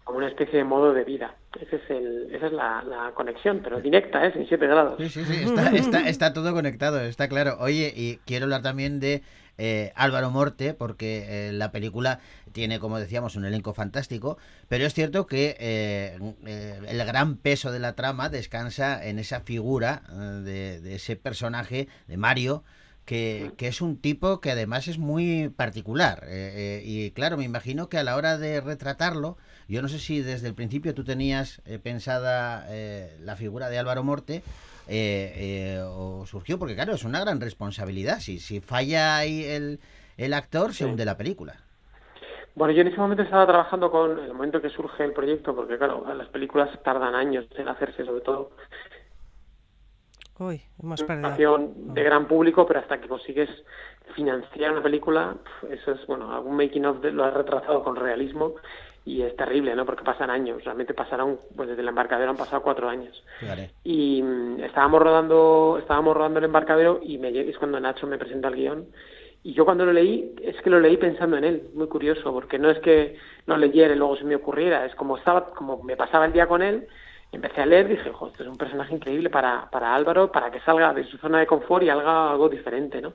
como 0.08 0.20
una 0.20 0.28
especie 0.28 0.56
de 0.56 0.64
modo 0.64 0.94
de 0.94 1.04
vida. 1.04 1.34
Ese 1.60 1.76
es 1.76 1.90
el, 1.90 2.34
esa 2.34 2.46
es 2.46 2.52
la, 2.54 3.12
conexión, 3.14 3.60
pero 3.62 3.78
directa, 3.78 4.24
¿eh? 4.24 4.32
sin 4.32 4.48
siete 4.48 4.66
grados. 4.66 4.94
Sí, 4.96 5.10
sí, 5.10 5.22
sí, 5.22 5.44
está, 5.44 6.08
está, 6.08 6.32
todo 6.32 6.54
conectado, 6.54 6.98
está 7.02 7.28
claro. 7.28 7.58
Oye, 7.60 7.92
y 7.94 8.16
quiero 8.24 8.44
hablar 8.44 8.62
también 8.62 9.00
de 9.00 9.20
eh, 9.58 9.92
Álvaro 9.96 10.30
Morte, 10.30 10.72
porque 10.72 11.26
eh, 11.48 11.52
la 11.52 11.72
película 11.72 12.20
tiene, 12.52 12.78
como 12.78 12.98
decíamos, 12.98 13.36
un 13.36 13.44
elenco 13.44 13.74
fantástico, 13.74 14.38
pero 14.68 14.86
es 14.86 14.94
cierto 14.94 15.26
que 15.26 15.56
eh, 15.60 16.16
el 16.88 17.04
gran 17.04 17.36
peso 17.36 17.70
de 17.70 17.78
la 17.78 17.92
trama 17.92 18.30
descansa 18.30 19.04
en 19.06 19.18
esa 19.18 19.40
figura 19.40 20.04
de, 20.42 20.80
de 20.80 20.94
ese 20.94 21.16
personaje, 21.16 21.86
de 22.06 22.16
Mario, 22.16 22.64
que, 23.04 23.52
que 23.58 23.68
es 23.68 23.82
un 23.82 23.98
tipo 23.98 24.40
que 24.40 24.52
además 24.52 24.88
es 24.88 24.96
muy 24.96 25.50
particular. 25.50 26.26
y 26.82 27.10
claro, 27.10 27.36
me 27.36 27.44
imagino 27.44 27.90
que 27.90 27.98
a 27.98 28.04
la 28.04 28.16
hora 28.16 28.38
de 28.38 28.62
retratarlo, 28.62 29.36
yo 29.68 29.82
no 29.82 29.88
sé 29.88 29.98
si 29.98 30.20
desde 30.22 30.48
el 30.48 30.54
principio 30.54 30.94
tú 30.94 31.04
tenías 31.04 31.60
eh, 31.66 31.78
pensada 31.78 32.66
eh, 32.70 33.16
la 33.20 33.36
figura 33.36 33.68
de 33.68 33.78
Álvaro 33.78 34.02
Morte 34.02 34.42
eh, 34.88 35.32
eh, 35.78 35.82
o 35.84 36.24
surgió, 36.26 36.58
porque 36.58 36.74
claro, 36.74 36.94
es 36.94 37.04
una 37.04 37.20
gran 37.20 37.40
responsabilidad. 37.40 38.20
Si, 38.20 38.38
si 38.40 38.60
falla 38.60 39.16
ahí 39.18 39.44
el, 39.44 39.80
el 40.16 40.32
actor, 40.34 40.72
se 40.72 40.86
hunde 40.86 41.04
la 41.04 41.16
película. 41.16 41.56
Bueno, 42.54 42.72
yo 42.74 42.80
en 42.80 42.88
ese 42.88 42.96
momento 42.98 43.22
estaba 43.22 43.46
trabajando 43.46 43.90
con 43.90 44.18
el 44.18 44.32
momento 44.34 44.60
que 44.60 44.70
surge 44.70 45.04
el 45.04 45.12
proyecto, 45.12 45.54
porque 45.54 45.78
claro, 45.78 46.04
las 46.14 46.28
películas 46.28 46.70
tardan 46.82 47.14
años 47.14 47.46
en 47.56 47.68
hacerse, 47.68 48.04
sobre 48.04 48.22
todo 48.22 48.50
Uy, 50.38 50.62
hemos 50.82 51.00
perdido. 51.02 51.28
presentación 51.28 51.94
de 51.94 52.02
gran 52.02 52.26
público, 52.26 52.66
pero 52.66 52.80
hasta 52.80 53.00
que 53.00 53.08
consigues 53.08 53.48
financiar 54.16 54.72
una 54.72 54.82
película, 54.82 55.36
eso 55.70 55.92
es, 55.92 56.06
bueno, 56.06 56.32
algún 56.34 56.56
making 56.56 56.86
of 56.86 57.00
de- 57.00 57.12
lo 57.12 57.24
has 57.24 57.34
retrasado 57.34 57.84
con 57.84 57.94
realismo 57.96 58.54
y 59.08 59.22
es 59.22 59.34
terrible, 59.36 59.74
¿no? 59.74 59.86
Porque 59.86 60.04
pasan 60.04 60.28
años, 60.28 60.62
realmente 60.62 60.92
pasaron, 60.92 61.40
pues 61.56 61.70
desde 61.70 61.80
el 61.80 61.88
embarcadero 61.88 62.30
han 62.30 62.36
pasado 62.36 62.60
cuatro 62.60 62.90
años. 62.90 63.24
Fíjate. 63.40 63.70
Y 63.82 64.22
mm, 64.22 64.60
estábamos 64.60 65.00
rodando, 65.00 65.78
estábamos 65.80 66.14
rodando 66.14 66.40
el 66.40 66.44
embarcadero 66.44 67.00
y 67.02 67.16
me 67.16 67.28
es 67.28 67.56
cuando 67.56 67.80
Nacho 67.80 68.06
me 68.06 68.18
presenta 68.18 68.48
el 68.48 68.56
guion. 68.56 68.86
Y 69.42 69.54
yo 69.54 69.64
cuando 69.64 69.86
lo 69.86 69.94
leí, 69.94 70.34
es 70.42 70.60
que 70.60 70.68
lo 70.68 70.78
leí 70.78 70.98
pensando 70.98 71.38
en 71.38 71.44
él, 71.44 71.70
muy 71.72 71.86
curioso, 71.86 72.34
porque 72.34 72.58
no 72.58 72.68
es 72.68 72.80
que 72.80 73.16
lo 73.46 73.56
leyera 73.56 73.94
y 73.94 73.96
luego 73.96 74.16
se 74.16 74.24
me 74.24 74.36
ocurriera, 74.36 74.84
es 74.84 74.94
como 74.94 75.16
estaba, 75.16 75.54
como 75.54 75.82
me 75.82 75.96
pasaba 75.96 76.26
el 76.26 76.32
día 76.32 76.46
con 76.46 76.60
él, 76.60 76.86
empecé 77.32 77.62
a 77.62 77.66
leer, 77.66 77.88
dije, 77.88 78.10
joder, 78.12 78.32
este 78.32 78.42
es 78.42 78.48
un 78.50 78.58
personaje 78.58 78.94
increíble 78.94 79.30
para, 79.30 79.70
para 79.70 79.94
Álvaro, 79.94 80.30
para 80.30 80.50
que 80.50 80.60
salga 80.60 80.92
de 80.92 81.04
su 81.04 81.16
zona 81.16 81.38
de 81.38 81.46
confort 81.46 81.82
y 81.84 81.88
haga 81.88 82.30
algo 82.30 82.50
diferente, 82.50 83.00
¿no? 83.00 83.14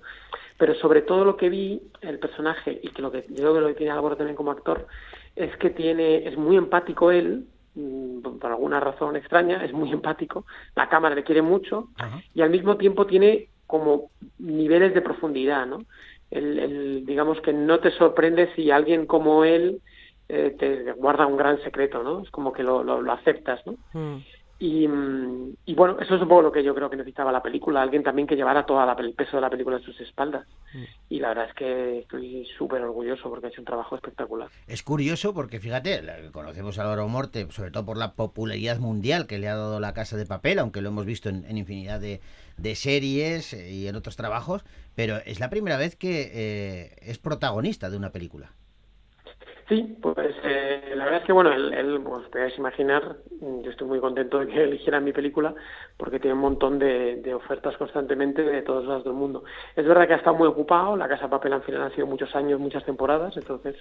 Pero 0.58 0.74
sobre 0.76 1.04
todo 1.04 1.24
lo 1.24 1.38
que 1.38 1.50
vi, 1.50 1.82
el 2.02 2.18
personaje, 2.18 2.80
y 2.82 2.90
que 2.90 3.02
lo 3.02 3.12
que 3.12 3.26
yo 3.30 3.36
creo 3.36 3.54
que 3.54 3.62
lo 3.62 3.68
que 3.68 3.74
tiene 3.74 3.92
Álvaro 3.92 4.16
también 4.16 4.36
como 4.36 4.52
actor, 4.52 4.88
es 5.36 5.56
que 5.58 5.70
tiene, 5.72 6.28
es 6.28 6.38
muy 6.38 6.58
empático 6.58 7.12
él, 7.12 7.48
mm, 7.76 8.20
por 8.40 8.52
alguna 8.52 8.80
razón 8.80 9.16
extraña, 9.16 9.64
es 9.66 9.74
muy 9.74 9.92
empático, 9.92 10.46
la 10.76 10.90
cámara 10.90 11.16
le 11.16 11.24
quiere 11.24 11.42
mucho, 11.42 11.90
Ajá. 11.98 12.22
y 12.34 12.42
al 12.42 12.50
mismo 12.50 12.78
tiempo 12.78 13.06
tiene 13.08 13.50
como 13.68 14.12
niveles 14.38 14.94
de 14.94 15.02
profundidad, 15.02 15.66
¿no? 15.66 15.80
El, 16.30 16.60
el- 16.60 17.06
digamos 17.06 17.40
que 17.42 17.54
no 17.54 17.80
te 17.80 17.92
sorprende 17.92 18.54
si 18.56 18.72
alguien 18.72 19.06
como 19.06 19.44
él 19.46 19.82
eh, 20.30 20.56
te 20.58 20.92
guarda 20.94 21.26
un 21.28 21.38
gran 21.38 21.62
secreto, 21.64 22.02
¿no? 22.04 22.22
Es 22.22 22.30
como 22.32 22.54
que 22.54 22.64
lo, 22.64 22.84
lo, 22.84 23.02
lo 23.02 23.12
aceptas, 23.12 23.62
¿no? 23.66 23.74
Mm. 23.94 24.18
Y, 24.64 24.88
mm, 24.88 25.58
y 25.66 25.76
bueno, 25.76 26.00
eso 26.00 26.16
es 26.16 26.22
un 26.22 26.30
poco 26.30 26.42
lo 26.42 26.52
que 26.54 26.64
yo 26.64 26.74
creo 26.74 26.90
que 26.90 26.96
necesitaba 26.96 27.34
la 27.34 27.44
película, 27.44 27.82
alguien 27.82 28.02
también 28.02 28.26
que 28.26 28.38
llevara 28.38 28.66
todo 28.66 28.82
el 28.98 29.14
peso 29.14 29.36
de 29.36 29.42
la 29.42 29.50
película 29.50 29.76
en 29.76 29.84
sus 29.84 30.00
espaldas. 30.00 30.48
Y 31.10 31.20
la 31.20 31.28
verdad 31.28 31.50
es 31.50 31.54
que 31.54 32.00
estoy 32.00 32.48
súper 32.58 32.82
orgulloso 32.82 33.30
porque 33.30 33.48
ha 33.48 33.50
hecho 33.50 33.60
un 33.60 33.66
trabajo 33.66 33.98
espectacular. 33.98 34.48
Es 34.66 34.82
curioso 34.82 35.34
porque, 35.34 35.60
fíjate, 35.60 36.02
conocemos 36.32 36.80
a 36.80 36.84
Álvaro 36.84 37.10
Morte, 37.10 37.46
sobre 37.52 37.72
todo 37.72 37.86
por 37.86 37.98
la 37.98 38.14
popularidad 38.14 38.80
mundial 38.80 39.28
que 39.28 39.38
le 39.38 39.50
ha 39.50 39.56
dado 39.58 39.82
la 39.82 39.94
Casa 39.94 40.16
de 40.16 40.26
Papel, 40.26 40.60
aunque 40.60 40.82
lo 40.82 40.88
hemos 40.88 41.06
visto 41.06 41.28
en, 41.28 41.44
en 41.44 41.58
infinidad 41.58 42.00
de, 42.00 42.22
de 42.56 42.76
series 42.76 43.52
eh, 43.52 43.70
y 43.70 43.88
en 43.90 43.98
otros 43.98 44.16
trabajos, 44.16 44.64
pero 44.96 45.18
es 45.26 45.42
la 45.42 45.50
primera 45.50 45.76
vez 45.76 45.98
que 45.98 46.32
eh, 46.34 46.96
es 47.02 47.18
protagonista 47.18 47.90
de 47.90 47.98
una 47.98 48.14
película. 48.14 48.54
Sí, 49.70 49.98
pues 50.02 50.36
eh, 50.44 50.92
la 50.96 51.06
verdad 51.06 51.22
es 51.22 51.26
que, 51.26 51.32
bueno, 51.32 51.54
él, 51.54 51.74
él, 51.74 52.02
pues 52.04 52.28
podéis 52.28 52.58
imaginar, 52.58 53.16
mm, 53.40 53.62
yo 53.62 53.72
estoy 53.72 53.88
muy 53.88 54.00
contento 54.00 54.40
de 54.40 54.48
que 54.48 54.64
eligiera 54.64 55.00
mi 55.00 55.14
película 55.14 55.56
porque 55.98 56.20
tiene 56.20 56.34
un 56.34 56.42
montón 56.42 56.80
de, 56.80 57.16
de 57.18 57.34
ofertas 57.34 57.78
constantemente 57.78 58.44
de 58.44 58.62
todos 58.62 58.86
lados 58.86 59.06
del 59.06 59.14
mundo. 59.14 59.44
Es 59.76 59.86
verdad 59.86 60.06
que 60.08 60.14
ha 60.14 60.18
estado 60.18 60.36
muy 60.36 60.48
ocupado, 60.48 60.98
La 60.98 61.08
Casa 61.08 61.30
Papel 61.30 61.54
al 61.54 61.64
final 61.64 61.82
han 61.84 61.96
sido 61.96 62.08
muchos 62.08 62.36
años, 62.36 62.60
muchas 62.60 62.84
temporadas, 62.84 63.38
entonces 63.38 63.76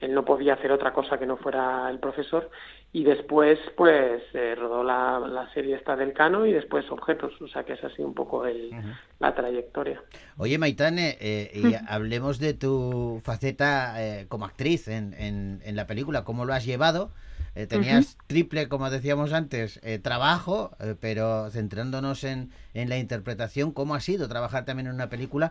él 0.00 0.14
no 0.14 0.24
podía 0.24 0.54
hacer 0.54 0.72
otra 0.72 0.92
cosa 0.92 1.18
que 1.18 1.26
no 1.26 1.36
fuera 1.36 1.90
el 1.90 1.98
profesor 1.98 2.50
y 2.90 3.04
después 3.04 3.58
pues 3.76 4.22
eh, 4.32 4.54
rodó 4.54 4.82
la, 4.82 5.18
la 5.18 5.52
serie 5.52 5.74
esta 5.76 5.94
del 5.94 6.14
Cano 6.14 6.46
y 6.46 6.52
después 6.52 6.90
Objetos, 6.90 7.38
o 7.42 7.48
sea 7.48 7.64
que 7.64 7.74
esa 7.74 7.88
ha 7.88 7.90
sido 7.94 8.08
un 8.08 8.14
poco 8.14 8.46
el, 8.46 8.70
la 9.18 9.34
trayectoria. 9.34 10.00
Oye, 10.38 10.56
Maitane, 10.56 11.18
eh, 11.20 11.50
y 11.54 11.74
hablemos 11.86 12.38
de 12.38 12.54
tu 12.54 13.20
faceta 13.24 14.02
eh, 14.02 14.26
como 14.28 14.46
actriz 14.46 14.88
en, 14.88 15.12
en- 15.14 15.27
en 15.28 15.76
la 15.76 15.86
película, 15.86 16.24
cómo 16.24 16.44
lo 16.44 16.54
has 16.54 16.64
llevado. 16.64 17.12
Eh, 17.54 17.66
tenías 17.66 18.16
triple, 18.28 18.68
como 18.68 18.88
decíamos 18.88 19.32
antes, 19.32 19.80
eh, 19.82 19.98
trabajo, 19.98 20.70
eh, 20.78 20.94
pero 21.00 21.50
centrándonos 21.50 22.22
en, 22.22 22.50
en 22.72 22.88
la 22.88 22.98
interpretación, 22.98 23.72
¿cómo 23.72 23.96
ha 23.96 24.00
sido 24.00 24.28
trabajar 24.28 24.64
también 24.64 24.86
en 24.86 24.94
una 24.94 25.08
película 25.08 25.50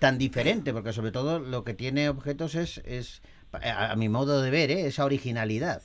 tan 0.00 0.18
diferente? 0.18 0.72
Porque 0.72 0.92
sobre 0.92 1.12
todo 1.12 1.38
lo 1.38 1.62
que 1.62 1.74
tiene 1.74 2.08
objetos 2.08 2.54
es, 2.54 2.78
es 2.78 3.22
a, 3.52 3.92
a 3.92 3.96
mi 3.96 4.08
modo 4.08 4.42
de 4.42 4.50
ver, 4.50 4.70
eh, 4.70 4.86
esa 4.86 5.04
originalidad. 5.04 5.82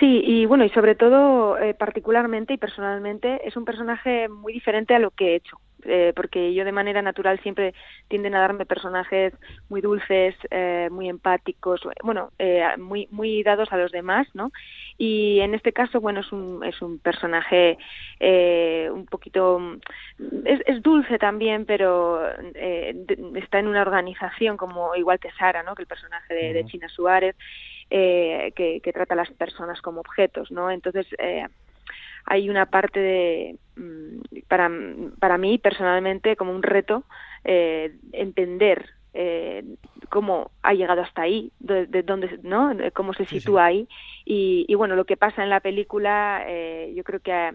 Sí, 0.00 0.22
y 0.24 0.46
bueno, 0.46 0.64
y 0.64 0.70
sobre 0.70 0.94
todo, 0.94 1.56
particularmente 1.78 2.54
y 2.54 2.56
personalmente, 2.56 3.46
es 3.46 3.56
un 3.56 3.64
personaje 3.64 4.28
muy 4.28 4.52
diferente 4.52 4.94
a 4.94 4.98
lo 4.98 5.10
que 5.10 5.32
he 5.32 5.34
hecho. 5.36 5.58
Eh, 5.84 6.12
porque 6.14 6.54
yo 6.54 6.64
de 6.64 6.72
manera 6.72 7.02
natural 7.02 7.40
siempre 7.40 7.74
tienden 8.08 8.34
a 8.34 8.40
darme 8.40 8.66
personajes 8.66 9.32
muy 9.68 9.80
dulces, 9.80 10.34
eh, 10.50 10.88
muy 10.90 11.08
empáticos, 11.08 11.80
bueno, 12.02 12.32
eh, 12.38 12.62
muy 12.78 13.08
muy 13.10 13.42
dados 13.42 13.72
a 13.72 13.76
los 13.76 13.92
demás, 13.92 14.26
¿no? 14.34 14.52
Y 14.98 15.40
en 15.40 15.54
este 15.54 15.72
caso, 15.72 16.00
bueno, 16.00 16.20
es 16.20 16.32
un 16.32 16.64
es 16.64 16.80
un 16.82 16.98
personaje 16.98 17.78
eh, 18.20 18.88
un 18.92 19.06
poquito 19.06 19.60
es, 20.44 20.60
es 20.66 20.82
dulce 20.82 21.18
también, 21.18 21.64
pero 21.66 22.20
eh, 22.54 22.94
está 23.36 23.58
en 23.58 23.68
una 23.68 23.82
organización 23.82 24.56
como 24.56 24.94
igual 24.96 25.18
que 25.18 25.32
Sara, 25.32 25.62
¿no? 25.62 25.74
Que 25.74 25.82
el 25.82 25.88
personaje 25.88 26.34
de. 26.34 26.62
China 26.64 26.88
Suárez 26.88 27.36
eh, 27.90 28.52
que, 28.56 28.80
que 28.80 28.92
trata 28.92 29.14
a 29.14 29.18
las 29.18 29.30
personas 29.32 29.80
como 29.82 30.00
objetos, 30.00 30.50
¿no? 30.50 30.70
Entonces 30.70 31.06
eh, 31.18 31.46
hay 32.24 32.48
una 32.50 32.66
parte 32.66 33.00
de 33.00 33.58
mm, 33.76 34.20
para 34.48 34.70
para 35.18 35.38
mí 35.38 35.58
personalmente 35.58 36.36
como 36.36 36.52
un 36.54 36.62
reto 36.62 37.04
eh, 37.44 37.96
entender 38.12 38.90
eh, 39.14 39.64
cómo 40.10 40.50
ha 40.62 40.74
llegado 40.74 41.02
hasta 41.02 41.22
ahí, 41.22 41.52
de, 41.60 41.86
de 41.86 42.02
dónde, 42.02 42.38
¿no? 42.42 42.74
De 42.74 42.92
cómo 42.92 43.12
se 43.14 43.26
Sí, 43.26 43.40
sitúa 43.40 43.66
ahí 43.66 43.88
y, 44.24 44.64
y 44.68 44.74
bueno 44.74 44.96
lo 44.96 45.04
que 45.04 45.16
pasa 45.16 45.42
en 45.42 45.50
la 45.50 45.60
película 45.60 46.44
eh, 46.46 46.92
yo 46.96 47.04
creo 47.04 47.20
que 47.20 47.54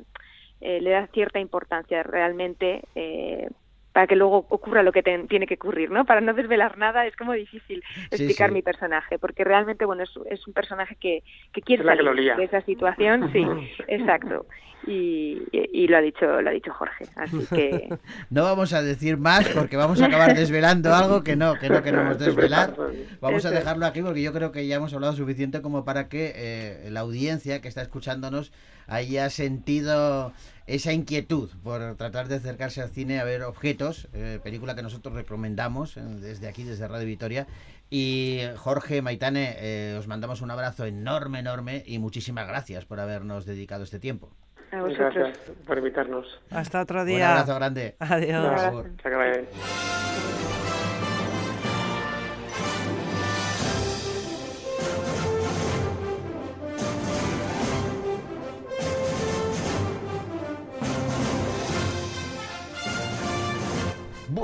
eh, 0.61 0.81
le 0.81 0.89
da 0.91 1.07
cierta 1.07 1.39
importancia 1.39 2.03
realmente 2.03 2.83
eh, 2.95 3.49
para 3.97 4.05
que 4.05 4.15
luego 4.15 4.45
ocurra 4.49 4.83
lo 4.83 4.91
que 4.91 5.01
te- 5.01 5.23
tiene 5.27 5.47
que 5.47 5.55
ocurrir, 5.55 5.89
¿no? 5.89 6.05
Para 6.05 6.21
no 6.21 6.31
desvelar 6.35 6.77
nada 6.77 7.07
es 7.07 7.15
como 7.15 7.33
difícil 7.33 7.83
explicar 8.11 8.49
sí. 8.49 8.53
mi 8.53 8.61
personaje, 8.61 9.17
porque 9.17 9.43
realmente, 9.43 9.85
bueno, 9.85 10.03
es, 10.03 10.11
es 10.29 10.45
un 10.45 10.53
personaje 10.53 10.95
que, 11.01 11.23
que 11.51 11.63
quiere 11.63 11.81
Es 11.81 11.85
la 11.87 11.97
que 11.97 12.03
salir 12.03 12.35
de 12.35 12.43
esa 12.43 12.61
situación, 12.61 13.31
sí, 13.33 13.43
exacto. 13.87 14.45
Y, 14.85 15.41
y, 15.51 15.69
y 15.83 15.87
lo 15.87 15.97
ha 15.97 16.01
dicho 16.01 16.39
lo 16.43 16.47
ha 16.47 16.53
dicho 16.53 16.71
Jorge, 16.71 17.05
así 17.15 17.39
que 17.47 17.89
No 18.29 18.43
vamos 18.43 18.71
a 18.73 18.83
decir 18.83 19.17
más 19.17 19.49
porque 19.49 19.75
vamos 19.77 19.99
a 19.99 20.05
acabar 20.05 20.35
desvelando 20.35 20.93
algo 20.93 21.23
que 21.23 21.35
no, 21.35 21.55
que 21.55 21.67
no 21.67 21.81
queremos 21.81 22.19
desvelar. 22.23 22.75
Vamos 23.19 23.45
a 23.45 23.49
dejarlo 23.49 23.87
aquí 23.87 24.03
porque 24.03 24.21
yo 24.21 24.31
creo 24.31 24.51
que 24.51 24.67
ya 24.67 24.75
hemos 24.75 24.93
hablado 24.93 25.13
suficiente 25.13 25.63
como 25.63 25.83
para 25.85 26.07
que 26.07 26.33
eh, 26.35 26.89
la 26.91 26.99
audiencia 26.99 27.61
que 27.61 27.67
está 27.67 27.81
escuchándonos 27.81 28.53
haya 28.85 29.31
sentido 29.31 30.33
esa 30.67 30.93
inquietud 30.93 31.49
por 31.63 31.95
tratar 31.95 32.27
de 32.27 32.35
acercarse 32.35 32.81
al 32.81 32.89
cine 32.89 33.19
a 33.19 33.23
ver 33.23 33.43
objetos, 33.43 34.07
eh, 34.13 34.39
película 34.43 34.75
que 34.75 34.83
nosotros 34.83 35.15
recomendamos 35.15 35.97
eh, 35.97 36.01
desde 36.01 36.47
aquí, 36.47 36.63
desde 36.63 36.87
Radio 36.87 37.07
Vitoria. 37.07 37.47
Y 37.89 38.41
Jorge, 38.57 39.01
Maitane, 39.01 39.55
eh, 39.59 39.95
os 39.97 40.07
mandamos 40.07 40.41
un 40.41 40.51
abrazo 40.51 40.85
enorme, 40.85 41.39
enorme 41.39 41.83
y 41.85 41.99
muchísimas 41.99 42.45
gracias 42.47 42.83
por 42.85 42.99
habernos 42.99 43.45
dedicado 43.45 43.83
este 43.85 43.97
tiempo. 43.99 44.29
a 44.73 44.77
Muchas 44.77 44.97
vosotros. 44.97 45.15
gracias 45.15 45.57
por 45.65 45.77
invitarnos. 45.77 46.27
Hasta 46.51 46.81
otro 46.81 47.01
Un 47.01 47.07
día. 47.07 47.31
abrazo 47.31 47.55
grande. 47.55 47.95
Adiós. 47.99 48.61
Por 48.71 50.46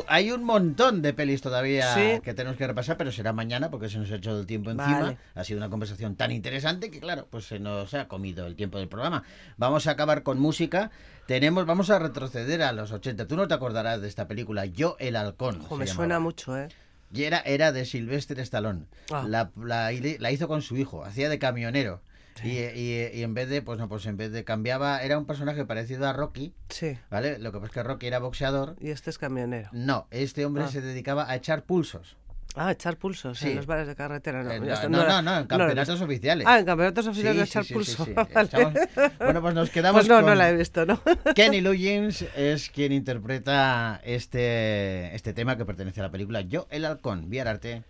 Hay 0.08 0.32
un 0.32 0.44
montón 0.44 1.02
de 1.02 1.13
pelis 1.13 1.42
todavía 1.42 1.94
Sí. 1.94 2.22
que 2.24 2.34
tenemos 2.34 2.58
que 2.58 2.68
repasar, 2.68 2.98
pero 2.98 3.12
será 3.12 3.34
mañana 3.34 3.70
porque 3.72 3.89
se 3.89 3.98
nos 3.98 4.12
ha 4.12 4.16
hecho 4.16 4.38
el 4.39 4.46
tiempo 4.46 4.70
encima. 4.72 5.00
Vale. 5.00 5.18
Ha 5.36 5.44
sido 5.44 5.58
una 5.60 5.70
conversación 5.70 6.16
tan 6.16 6.32
interesante 6.32 6.92
que, 6.92 7.00
claro, 7.00 7.28
pues 7.30 7.46
se 7.46 7.60
nos 7.60 7.94
ha 7.94 8.08
comido 8.08 8.46
el 8.46 8.56
tiempo 8.56 8.78
del 8.80 8.88
programa. 8.88 9.24
Vamos 9.58 9.88
a 9.88 9.92
acabar 9.92 10.24
con 10.24 10.39
música. 10.39 10.92
Tenemos, 11.28 11.66
vamos 11.66 11.89
a 11.89 12.00
retroceder 12.00 12.62
a 12.63 12.72
los 12.74 12.92
80. 12.92 13.28
Tú 13.28 13.36
no 13.38 13.48
te 13.48 13.54
acordarás 13.54 14.02
de 14.02 14.08
esta 14.08 14.28
película, 14.28 14.66
Yo 14.66 14.98
el 15.00 15.16
halcón. 15.16 15.62
Ojo, 15.62 15.78
me 15.78 15.86
llamaba. 15.86 15.96
suena 15.96 16.20
mucho, 16.20 16.58
¿eh? 16.58 16.68
Y 17.13 17.24
era, 17.24 17.39
era 17.39 17.72
de 17.72 17.86
Sylvester 17.86 18.39
Stallone. 18.39 18.86
Ah. 19.12 19.24
La, 19.28 19.52
la- 19.56 19.92
la 20.20 20.32
hizo 20.32 20.48
con 20.48 20.62
su 20.62 20.76
hijo, 20.78 21.06
hacía 21.06 21.30
de 21.30 21.38
camionero. 21.39 22.02
Y, 22.43 22.50
y- 22.60 23.10
y 23.13 23.24
en 23.24 23.34
vez 23.34 23.50
de, 23.50 23.62
pues 23.62 23.78
no, 23.80 23.88
pues 23.89 24.06
en 24.06 24.17
vez 24.17 24.32
de 24.32 24.43
cambiaba, 24.43 25.02
era 25.04 25.17
un 25.17 25.26
personaje 25.26 25.65
parecido 25.65 26.08
a 26.08 26.13
Rocky, 26.13 26.54
Sí. 26.69 26.98
¿vale? 27.12 27.38
Lo 27.39 27.52
que 27.52 27.58
pasa 27.60 27.67
es 27.67 27.72
que 27.74 27.84
Rocky 27.84 28.08
era 28.08 28.19
boxeador. 28.19 28.76
Y 28.80 28.89
este 28.89 29.10
es 29.10 29.17
camionero. 29.17 29.69
No, 29.72 30.08
este 30.12 30.46
hombre 30.46 30.63
Ah. 30.63 30.67
se 30.69 30.82
dedicaba 30.82 31.30
a 31.30 31.36
echar 31.36 31.63
pulsos. 31.63 32.17
Ah, 32.56 32.72
echar 32.72 32.98
pulsos 32.98 33.39
Sí. 33.39 33.50
en 33.50 33.56
los 33.56 33.65
bares 33.65 33.88
de 33.88 33.96
carretera. 33.96 34.43
No, 34.43 34.52
Eh, 34.52 34.60
no, 34.60 34.65
no, 34.89 35.02
era- 35.02 35.22
no, 35.24 35.32
no, 35.32 35.39
en 35.39 35.48
campeonatos 35.48 36.00
oficiales. 36.02 36.46
Ah, 36.48 36.60
en 36.60 36.65
campeonatos 36.65 37.08
oficiales 37.08 37.38
de 37.39 37.46
Sí, 37.48 37.50
echar 37.50 37.63
sí, 37.63 37.67
sí, 37.69 37.74
pulso. 37.74 38.06
sí, 38.06 38.12
sí. 38.12 38.13
Vale. 38.36 38.48
Echamos- 38.48 38.74
Bueno, 39.17 39.41
pues 39.41 39.54
nos 39.56 39.69
quedamos 39.72 40.02
Pues 40.02 40.08
no, 40.10 40.22
no 40.22 40.36
la 40.36 40.50
he 40.52 40.56
visto, 40.56 40.86
¿no? 40.86 41.02
Kenny 41.36 41.62
Loggins 41.62 42.24
es 42.36 42.69
quien 42.69 42.91
interpreta 42.91 44.00
este, 44.04 45.15
este 45.15 45.34
tema 45.34 45.58
que 45.58 45.65
pertenece 45.65 46.00
a 46.02 46.04
la 46.04 46.12
película 46.12 46.41
Yo 46.41 46.67
el 46.69 46.86
halcón. 46.86 47.28
Viararte. 47.30 47.72
In 47.78 47.84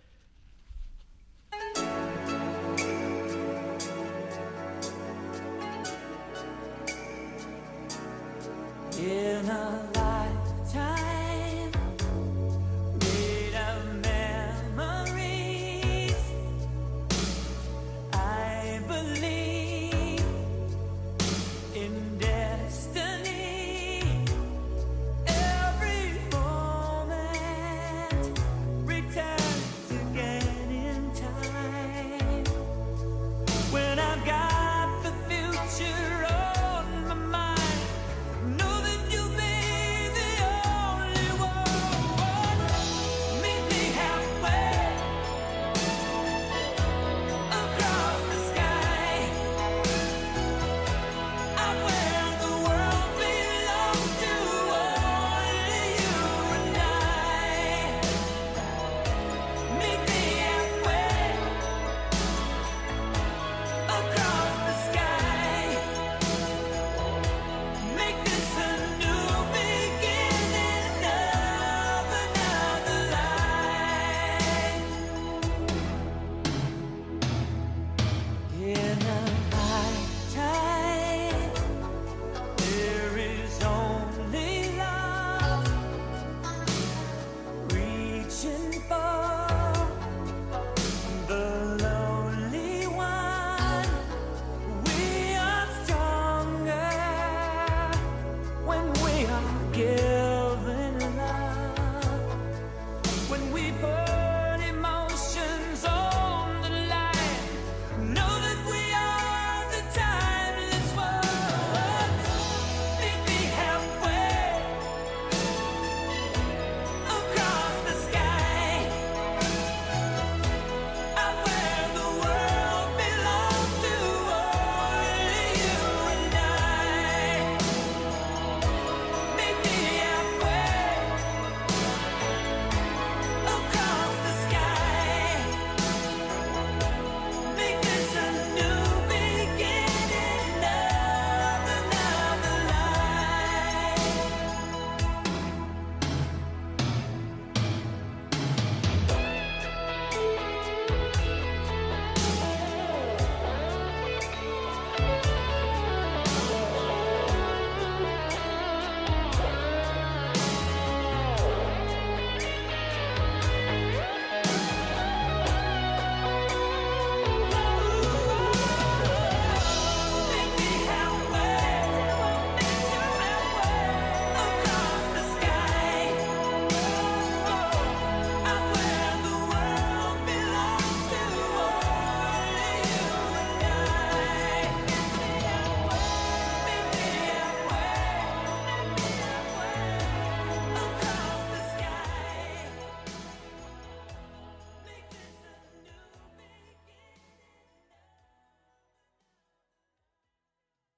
a 9.06 9.93